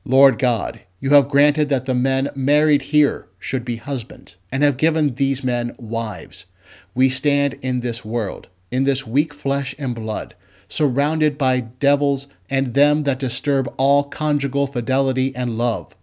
Lord 0.05 0.39
God, 0.39 0.83
you 1.01 1.11
have 1.11 1.29
granted 1.29 1.69
that 1.71 1.87
the 1.87 1.95
men 1.97 2.31
married 2.37 2.83
here 2.83 3.28
should 3.39 3.65
be 3.65 3.77
husbands, 3.77 4.37
and 4.51 4.63
have 4.63 4.77
given 4.77 5.15
these 5.15 5.45
men 5.45 5.75
wives. 5.79 6.47
We 6.95 7.09
stand 7.09 7.55
in 7.63 7.81
this 7.81 8.05
world, 8.05 8.49
in 8.71 8.85
this 8.85 9.07
weak 9.07 9.33
flesh 9.33 9.75
and 9.79 9.95
blood, 9.95 10.35
surrounded 10.69 11.39
by 11.39 11.61
devils 11.61 12.27
and 12.51 12.75
them 12.75 13.05
that 13.05 13.19
disturb 13.19 13.73
all 13.77 14.05
conjugal 14.05 14.67
fidelity 14.67 15.35
and 15.35 15.57
love. 15.57 15.95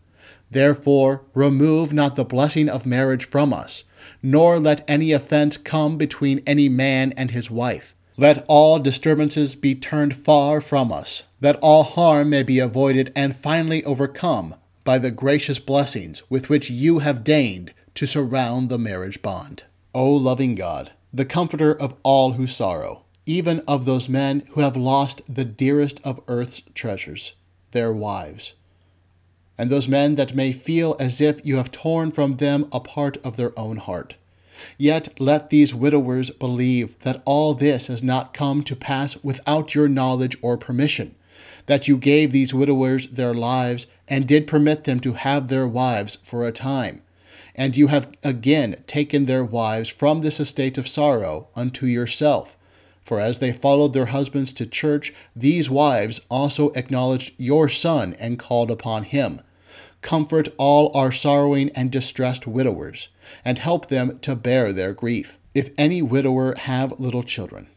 Therefore, 0.50 1.24
remove 1.34 1.94
not 1.94 2.16
the 2.16 2.26
blessing 2.26 2.70
of 2.70 2.86
marriage 2.86 3.30
from 3.30 3.54
us, 3.54 3.84
nor 4.24 4.60
let 4.60 4.84
any 4.88 5.12
offense 5.12 5.58
come 5.58 5.98
between 5.98 6.42
any 6.48 6.70
man 6.70 7.14
and 7.18 7.32
his 7.32 7.52
wife. 7.52 7.94
Let 8.18 8.46
all 8.48 8.80
disturbances 8.80 9.56
be 9.56 9.76
turned 9.76 10.16
far 10.16 10.62
from 10.62 10.92
us, 10.92 11.24
that 11.42 11.58
all 11.58 11.84
harm 11.84 12.30
may 12.30 12.44
be 12.44 12.60
avoided 12.60 13.12
and 13.16 13.36
finally 13.36 13.84
overcome 13.84 14.56
by 14.86 14.98
the 14.98 15.12
gracious 15.12 15.60
blessings 15.60 16.24
with 16.30 16.48
which 16.48 16.70
you 16.70 17.00
have 17.00 17.26
deigned 17.26 17.74
to 17.96 18.06
surround 18.06 18.70
the 18.70 18.78
marriage 18.78 19.22
bond. 19.22 19.64
O 19.94 20.14
loving 20.14 20.56
God, 20.56 20.92
the 21.14 21.26
comforter 21.26 21.74
of 21.74 21.96
all 22.04 22.34
who 22.34 22.48
sorrow, 22.48 23.04
even 23.26 23.62
of 23.68 23.86
those 23.86 24.08
men 24.08 24.44
who 24.52 24.62
have 24.62 24.78
lost 24.78 25.22
the 25.28 25.44
dearest 25.44 26.00
of 26.04 26.22
earth's 26.28 26.62
treasures, 26.74 27.34
their 27.72 27.92
wives, 27.92 28.54
and 29.58 29.70
those 29.70 29.88
men 29.88 30.16
that 30.16 30.36
may 30.36 30.54
feel 30.54 30.96
as 31.00 31.20
if 31.20 31.44
you 31.46 31.56
have 31.56 31.72
torn 31.72 32.12
from 32.12 32.38
them 32.38 32.68
a 32.72 32.80
part 32.80 33.18
of 33.26 33.38
their 33.38 33.58
own 33.58 33.78
heart. 33.78 34.16
Yet 34.78 35.20
let 35.20 35.50
these 35.50 35.74
widowers 35.74 36.30
believe 36.30 36.98
that 37.00 37.22
all 37.26 37.54
this 37.54 37.88
has 37.88 38.04
not 38.04 38.34
come 38.34 38.64
to 38.64 38.76
pass 38.76 39.18
without 39.24 39.74
your 39.74 39.88
knowledge 39.88 40.38
or 40.42 40.58
permission, 40.58 41.16
that 41.66 41.88
you 41.88 41.98
gave 41.98 42.32
these 42.32 42.54
widowers 42.54 43.08
their 43.10 43.34
lives 43.34 43.88
and 44.08 44.28
did 44.28 44.48
permit 44.48 44.84
them 44.84 45.00
to 45.02 45.14
have 45.14 45.48
their 45.48 45.68
wives 45.68 46.18
for 46.24 46.46
a 46.46 46.52
time. 46.52 47.02
And 47.56 47.78
you 47.78 47.88
have 47.88 48.10
again 48.24 48.84
taken 48.88 49.26
their 49.26 49.44
wives 49.44 49.90
from 49.90 50.22
this 50.22 50.40
estate 50.40 50.78
of 50.78 50.88
sorrow 50.88 51.48
unto 51.56 51.86
yourself. 51.86 52.58
For 53.04 53.20
as 53.20 53.40
they 53.40 53.54
followed 53.54 53.94
their 53.94 54.08
husbands 54.08 54.52
to 54.54 54.66
church, 54.66 55.14
these 55.36 55.70
wives 55.70 56.20
also 56.30 56.70
acknowledged 56.72 57.34
your 57.38 57.70
Son 57.70 58.16
and 58.20 58.40
called 58.40 58.72
upon 58.72 59.04
him. 59.04 59.42
Comfort 60.02 60.50
all 60.58 60.92
our 60.96 61.12
sorrowing 61.12 61.70
and 61.76 61.92
distressed 61.92 62.46
widowers, 62.46 63.10
and 63.44 63.60
help 63.60 63.88
them 63.88 64.20
to 64.20 64.36
bear 64.36 64.74
their 64.74 64.94
grief. 64.94 65.38
If 65.54 65.70
any 65.78 66.02
widower 66.02 66.56
have 66.58 67.00
little 67.00 67.24
children, 67.24 67.68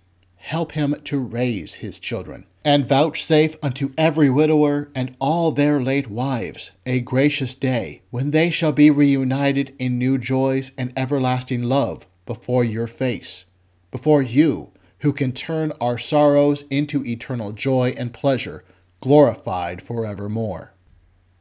help 0.48 0.72
him 0.72 0.96
to 1.04 1.18
raise 1.18 1.74
his 1.74 1.98
children 1.98 2.46
and 2.64 2.88
vouchsafe 2.88 3.54
unto 3.62 3.90
every 3.98 4.30
widower 4.30 4.90
and 4.94 5.14
all 5.20 5.52
their 5.52 5.78
late 5.78 6.08
wives 6.08 6.70
a 6.86 7.00
gracious 7.00 7.54
day, 7.54 8.00
when 8.08 8.30
they 8.30 8.48
shall 8.48 8.72
be 8.72 8.90
reunited 8.90 9.74
in 9.78 9.98
new 9.98 10.16
joys 10.16 10.72
and 10.78 10.90
everlasting 10.96 11.62
love 11.62 12.06
before 12.24 12.64
your 12.64 12.86
face, 12.86 13.44
before 13.90 14.22
you, 14.22 14.70
who 15.00 15.12
can 15.12 15.32
turn 15.32 15.70
our 15.82 15.98
sorrows 15.98 16.64
into 16.70 17.04
eternal 17.04 17.52
joy 17.52 17.92
and 17.98 18.14
pleasure, 18.14 18.64
glorified 19.02 19.82
forevermore. 19.82 20.72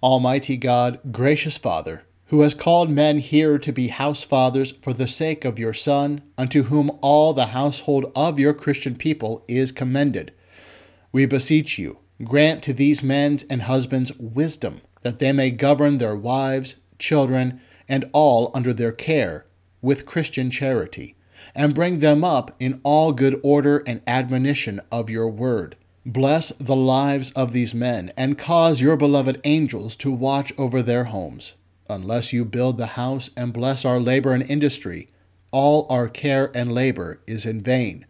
Almighty 0.03 0.57
God, 0.57 0.99
gracious 1.13 1.57
Father, 1.57 2.03
who 2.27 2.41
has 2.41 2.53
called 2.53 2.89
men 2.89 3.19
here 3.19 3.57
to 3.57 3.71
be 3.71 3.87
house 3.87 4.23
fathers 4.23 4.73
for 4.81 4.93
the 4.93 5.07
sake 5.07 5.45
of 5.45 5.57
your 5.57 5.73
Son, 5.73 6.21
unto 6.37 6.63
whom 6.63 6.91
all 7.01 7.33
the 7.33 7.47
household 7.47 8.11
of 8.15 8.39
your 8.39 8.53
Christian 8.53 8.95
people 8.95 9.45
is 9.47 9.71
commended, 9.71 10.33
we 11.11 11.25
beseech 11.25 11.79
you, 11.79 11.97
grant 12.23 12.61
to 12.63 12.73
these 12.73 13.01
men 13.01 13.39
and 13.49 13.63
husbands 13.63 14.11
wisdom, 14.19 14.81
that 15.01 15.19
they 15.19 15.31
may 15.31 15.49
govern 15.49 15.97
their 15.97 16.15
wives, 16.15 16.75
children, 16.99 17.61
and 17.87 18.09
all 18.13 18.51
under 18.53 18.73
their 18.73 18.91
care 18.91 19.45
with 19.81 20.05
Christian 20.05 20.51
charity, 20.51 21.15
and 21.55 21.73
bring 21.73 21.99
them 21.99 22.23
up 22.23 22.55
in 22.59 22.81
all 22.83 23.13
good 23.13 23.39
order 23.41 23.83
and 23.87 24.01
admonition 24.05 24.81
of 24.91 25.09
your 25.09 25.29
word. 25.29 25.75
Bless 26.05 26.49
the 26.59 26.75
lives 26.75 27.31
of 27.31 27.53
these 27.53 27.73
men, 27.73 28.11
and 28.17 28.37
cause 28.37 28.81
your 28.81 28.97
beloved 28.97 29.39
angels 29.43 29.95
to 29.97 30.11
watch 30.11 30.51
over 30.57 30.81
their 30.81 31.05
homes. 31.05 31.53
Unless 31.89 32.33
you 32.33 32.45
build 32.45 32.77
the 32.77 32.87
house 32.87 33.29
and 33.35 33.53
bless 33.53 33.85
our 33.85 33.99
labor 33.99 34.33
and 34.33 34.43
industry, 34.49 35.07
all 35.51 35.87
our 35.89 36.09
care 36.09 36.51
and 36.53 36.71
labor 36.71 37.21
is 37.25 37.45
in 37.45 37.61
vain. 37.61 38.05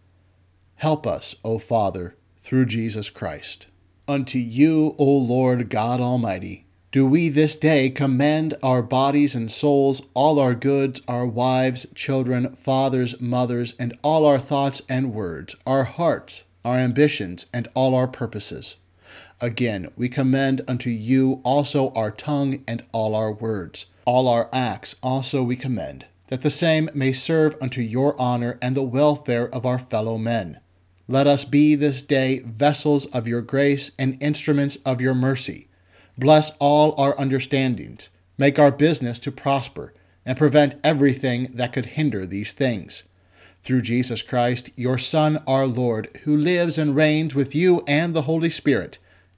Help 0.75 1.05
us, 1.05 1.35
O 1.43 1.59
Father, 1.59 2.15
through 2.41 2.65
Jesus 2.65 3.09
Christ. 3.09 3.67
Unto 4.07 4.39
you, 4.39 4.95
O 4.97 5.05
Lord 5.05 5.69
God 5.69 5.99
Almighty, 5.99 6.65
do 6.91 7.05
we 7.05 7.29
this 7.29 7.55
day 7.55 7.89
commend 7.89 8.55
our 8.63 8.81
bodies 8.81 9.35
and 9.35 9.51
souls, 9.51 10.01
all 10.13 10.39
our 10.39 10.55
goods, 10.55 11.01
our 11.07 11.27
wives, 11.27 11.85
children, 11.93 12.55
fathers, 12.55 13.19
mothers, 13.19 13.75
and 13.77 13.97
all 14.01 14.25
our 14.25 14.39
thoughts 14.39 14.81
and 14.87 15.13
words, 15.13 15.55
our 15.65 15.83
hearts, 15.83 16.43
our 16.63 16.77
ambitions, 16.77 17.45
and 17.53 17.67
all 17.73 17.93
our 17.93 18.07
purposes. 18.07 18.77
Again, 19.39 19.89
we 19.95 20.09
commend 20.09 20.61
unto 20.67 20.89
you 20.89 21.41
also 21.43 21.91
our 21.93 22.11
tongue 22.11 22.63
and 22.67 22.83
all 22.91 23.15
our 23.15 23.31
words. 23.31 23.85
All 24.05 24.27
our 24.27 24.49
acts 24.51 24.95
also 25.03 25.43
we 25.43 25.55
commend, 25.55 26.05
that 26.27 26.41
the 26.41 26.49
same 26.49 26.89
may 26.93 27.13
serve 27.13 27.55
unto 27.61 27.81
your 27.81 28.19
honor 28.19 28.57
and 28.61 28.75
the 28.75 28.83
welfare 28.83 29.53
of 29.53 29.65
our 29.65 29.79
fellow 29.79 30.17
men 30.17 30.59
let 31.09 31.25
us 31.25 31.45
be 31.45 31.73
this 31.75 32.01
day 32.01 32.39
vessels 32.39 33.05
of 33.07 33.27
your 33.27 33.41
grace 33.41 33.91
and 33.97 34.21
instruments 34.21 34.77
of 34.85 34.99
your 34.99 35.13
mercy. 35.13 35.69
Bless 36.17 36.51
all 36.59 36.99
our 36.99 37.17
understandings. 37.17 38.09
Make 38.37 38.59
our 38.59 38.71
business 38.71 39.17
to 39.19 39.31
prosper, 39.31 39.93
and 40.25 40.37
prevent 40.37 40.75
everything 40.83 41.51
that 41.53 41.71
could 41.71 41.85
hinder 41.85 42.25
these 42.25 42.51
things. 42.51 43.03
Through 43.63 43.83
Jesus 43.83 44.21
Christ, 44.21 44.69
your 44.75 44.97
Son, 44.97 45.41
our 45.47 45.65
Lord, 45.65 46.09
who 46.23 46.35
lives 46.35 46.77
and 46.77 46.95
reigns 46.95 47.33
with 47.33 47.55
you 47.55 47.83
and 47.87 48.13
the 48.13 48.23
Holy 48.23 48.49
Spirit, 48.49 48.97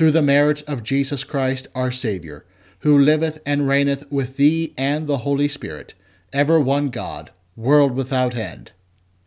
Through 0.00 0.12
the 0.12 0.22
merits 0.22 0.62
of 0.62 0.82
Jesus 0.82 1.24
Christ 1.24 1.68
our 1.74 1.92
Saviour, 1.92 2.46
who 2.78 2.98
liveth 2.98 3.38
and 3.44 3.68
reigneth 3.68 4.10
with 4.10 4.38
thee 4.38 4.72
and 4.78 5.06
the 5.06 5.18
Holy 5.18 5.46
Spirit, 5.46 5.92
ever 6.32 6.58
one 6.58 6.88
God, 6.88 7.32
world 7.54 7.94
without 7.94 8.34
end. 8.34 8.72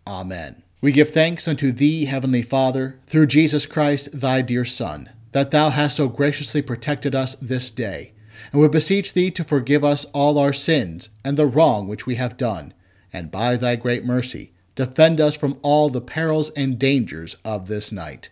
Amen. 0.08 0.64
We 0.82 0.92
give 0.92 1.12
thanks 1.12 1.48
unto 1.48 1.72
thee, 1.72 2.06
Heavenly 2.06 2.42
Father, 2.42 3.00
through 3.06 3.28
Jesus 3.28 3.68
Christ, 3.68 4.20
thy 4.20 4.42
dear 4.42 4.66
Son, 4.66 5.12
that 5.32 5.52
thou 5.52 5.70
hast 5.70 5.98
so 5.98 6.08
graciously 6.08 6.64
protected 6.64 7.14
us 7.14 7.36
this 7.36 7.70
day. 7.70 8.14
And 8.52 8.60
we 8.60 8.68
beseech 8.68 9.14
thee 9.14 9.30
to 9.30 9.44
forgive 9.44 9.84
us 9.84 10.06
all 10.06 10.40
our 10.40 10.54
sins 10.54 11.10
and 11.24 11.38
the 11.38 11.46
wrong 11.46 11.88
which 11.88 12.08
we 12.08 12.16
have 12.16 12.36
done, 12.36 12.74
and 13.14 13.30
by 13.30 13.58
thy 13.58 13.76
great 13.76 14.06
mercy 14.06 14.54
defend 14.74 15.22
us 15.22 15.36
from 15.36 15.60
all 15.62 15.92
the 15.92 16.02
perils 16.02 16.50
and 16.56 16.80
dangers 16.80 17.38
of 17.46 17.68
this 17.68 17.92
night. 17.92 18.32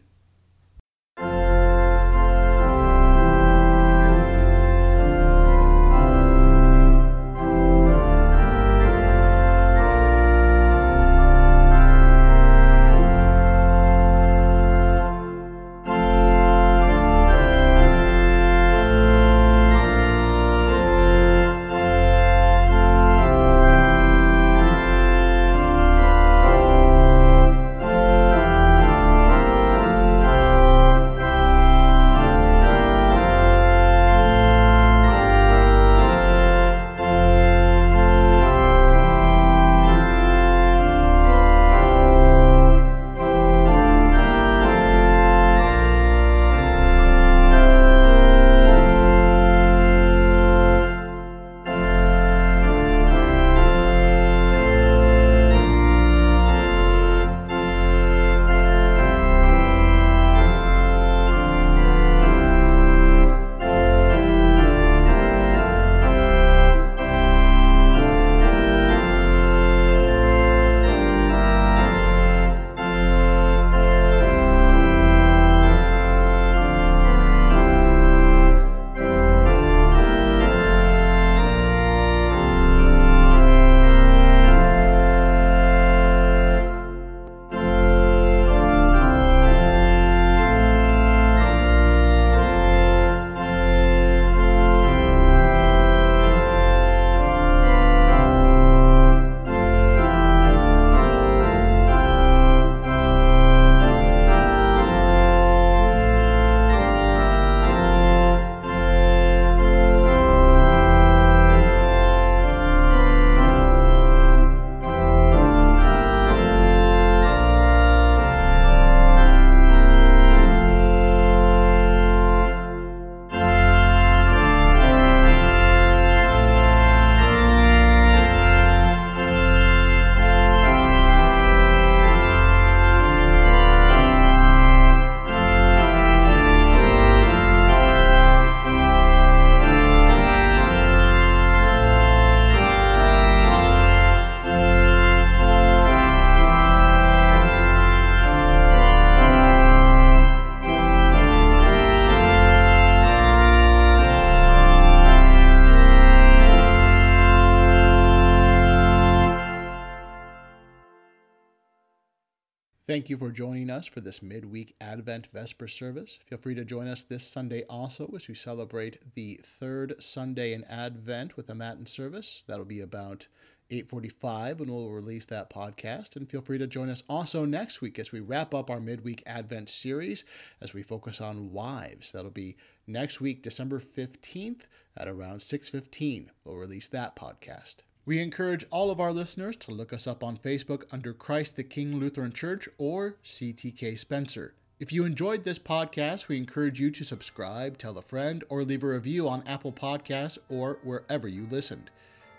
Thank 163.01 163.09
you 163.09 163.17
for 163.17 163.31
joining 163.31 163.71
us 163.71 163.87
for 163.87 163.99
this 163.99 164.21
midweek 164.21 164.75
Advent 164.79 165.25
Vesper 165.33 165.67
service. 165.67 166.19
Feel 166.27 166.37
free 166.37 166.53
to 166.53 166.63
join 166.63 166.87
us 166.87 167.01
this 167.01 167.25
Sunday 167.25 167.63
also 167.67 168.13
as 168.15 168.27
we 168.27 168.35
celebrate 168.35 169.15
the 169.15 169.41
third 169.43 169.95
Sunday 169.97 170.53
in 170.53 170.63
Advent 170.65 171.35
with 171.35 171.49
a 171.49 171.55
Matin 171.55 171.87
service. 171.87 172.43
That'll 172.45 172.63
be 172.63 172.79
about 172.79 173.25
8:45 173.71 174.59
when 174.59 174.69
we'll 174.69 174.91
release 174.91 175.25
that 175.25 175.49
podcast 175.49 176.15
and 176.15 176.29
feel 176.29 176.43
free 176.43 176.59
to 176.59 176.67
join 176.67 176.89
us 176.89 177.01
also 177.09 177.43
next 177.43 177.81
week 177.81 177.97
as 177.97 178.11
we 178.11 178.19
wrap 178.19 178.53
up 178.53 178.69
our 178.69 178.79
midweek 178.79 179.23
Advent 179.25 179.71
series 179.71 180.23
as 180.61 180.75
we 180.75 180.83
focus 180.83 181.19
on 181.19 181.51
wives. 181.51 182.11
That'll 182.11 182.29
be 182.29 182.55
next 182.85 183.19
week 183.19 183.41
December 183.41 183.79
15th 183.79 184.67
at 184.95 185.07
around 185.07 185.41
6:15. 185.41 186.29
We'll 186.45 186.57
release 186.57 186.87
that 186.89 187.15
podcast. 187.15 187.77
We 188.03 188.19
encourage 188.19 188.65
all 188.71 188.89
of 188.89 188.99
our 188.99 189.13
listeners 189.13 189.55
to 189.57 189.71
look 189.71 189.93
us 189.93 190.07
up 190.07 190.23
on 190.23 190.37
Facebook 190.37 190.85
under 190.91 191.13
Christ 191.13 191.55
the 191.55 191.63
King 191.63 191.99
Lutheran 191.99 192.33
Church 192.33 192.67
or 192.79 193.17
CTK 193.23 193.97
Spencer. 193.97 194.55
If 194.79 194.91
you 194.91 195.05
enjoyed 195.05 195.43
this 195.43 195.59
podcast, 195.59 196.27
we 196.27 196.37
encourage 196.37 196.79
you 196.79 196.89
to 196.89 197.03
subscribe, 197.03 197.77
tell 197.77 197.95
a 197.99 198.01
friend, 198.01 198.43
or 198.49 198.63
leave 198.63 198.83
a 198.83 198.87
review 198.87 199.29
on 199.29 199.45
Apple 199.45 199.71
Podcasts 199.71 200.39
or 200.49 200.79
wherever 200.83 201.27
you 201.27 201.45
listened. 201.51 201.91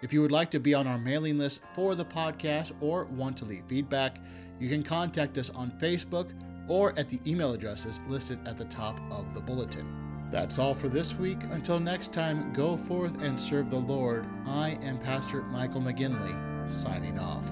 If 0.03 0.13
you 0.13 0.21
would 0.21 0.33
like 0.33 0.51
to 0.51 0.59
be 0.59 0.75
on 0.75 0.89
our 0.89 0.99
mailing 0.99 1.39
list 1.39 1.61
for 1.77 1.95
the 1.95 2.05
podcast 2.05 2.73
or 2.81 3.05
want 3.05 3.37
to 3.37 3.45
leave 3.45 3.63
feedback, 3.69 4.19
you 4.59 4.69
can 4.69 4.83
contact 4.83 5.39
us 5.39 5.51
on 5.51 5.79
Facebook 5.81 6.33
or 6.67 6.93
at 6.99 7.09
the 7.09 7.21
email 7.25 7.53
addresses 7.53 8.01
listed 8.09 8.41
at 8.49 8.59
the 8.59 8.65
top 8.65 8.99
of 9.13 9.33
the 9.33 9.41
bulletin. 9.41 10.12
That's 10.33 10.59
all 10.59 10.73
for 10.73 10.89
this 10.89 11.15
week. 11.15 11.43
Until 11.51 11.79
next 11.79 12.11
time, 12.11 12.55
go 12.55 12.79
forth 12.79 13.21
and 13.21 13.39
serve 13.39 13.69
the 13.69 13.77
Lord. 13.77 14.25
I 14.47 14.79
am 14.83 14.99
Pastor 14.99 15.43
Michael 15.43 15.83
McGinley, 15.83 16.35
signing 16.73 17.19
off. 17.19 17.47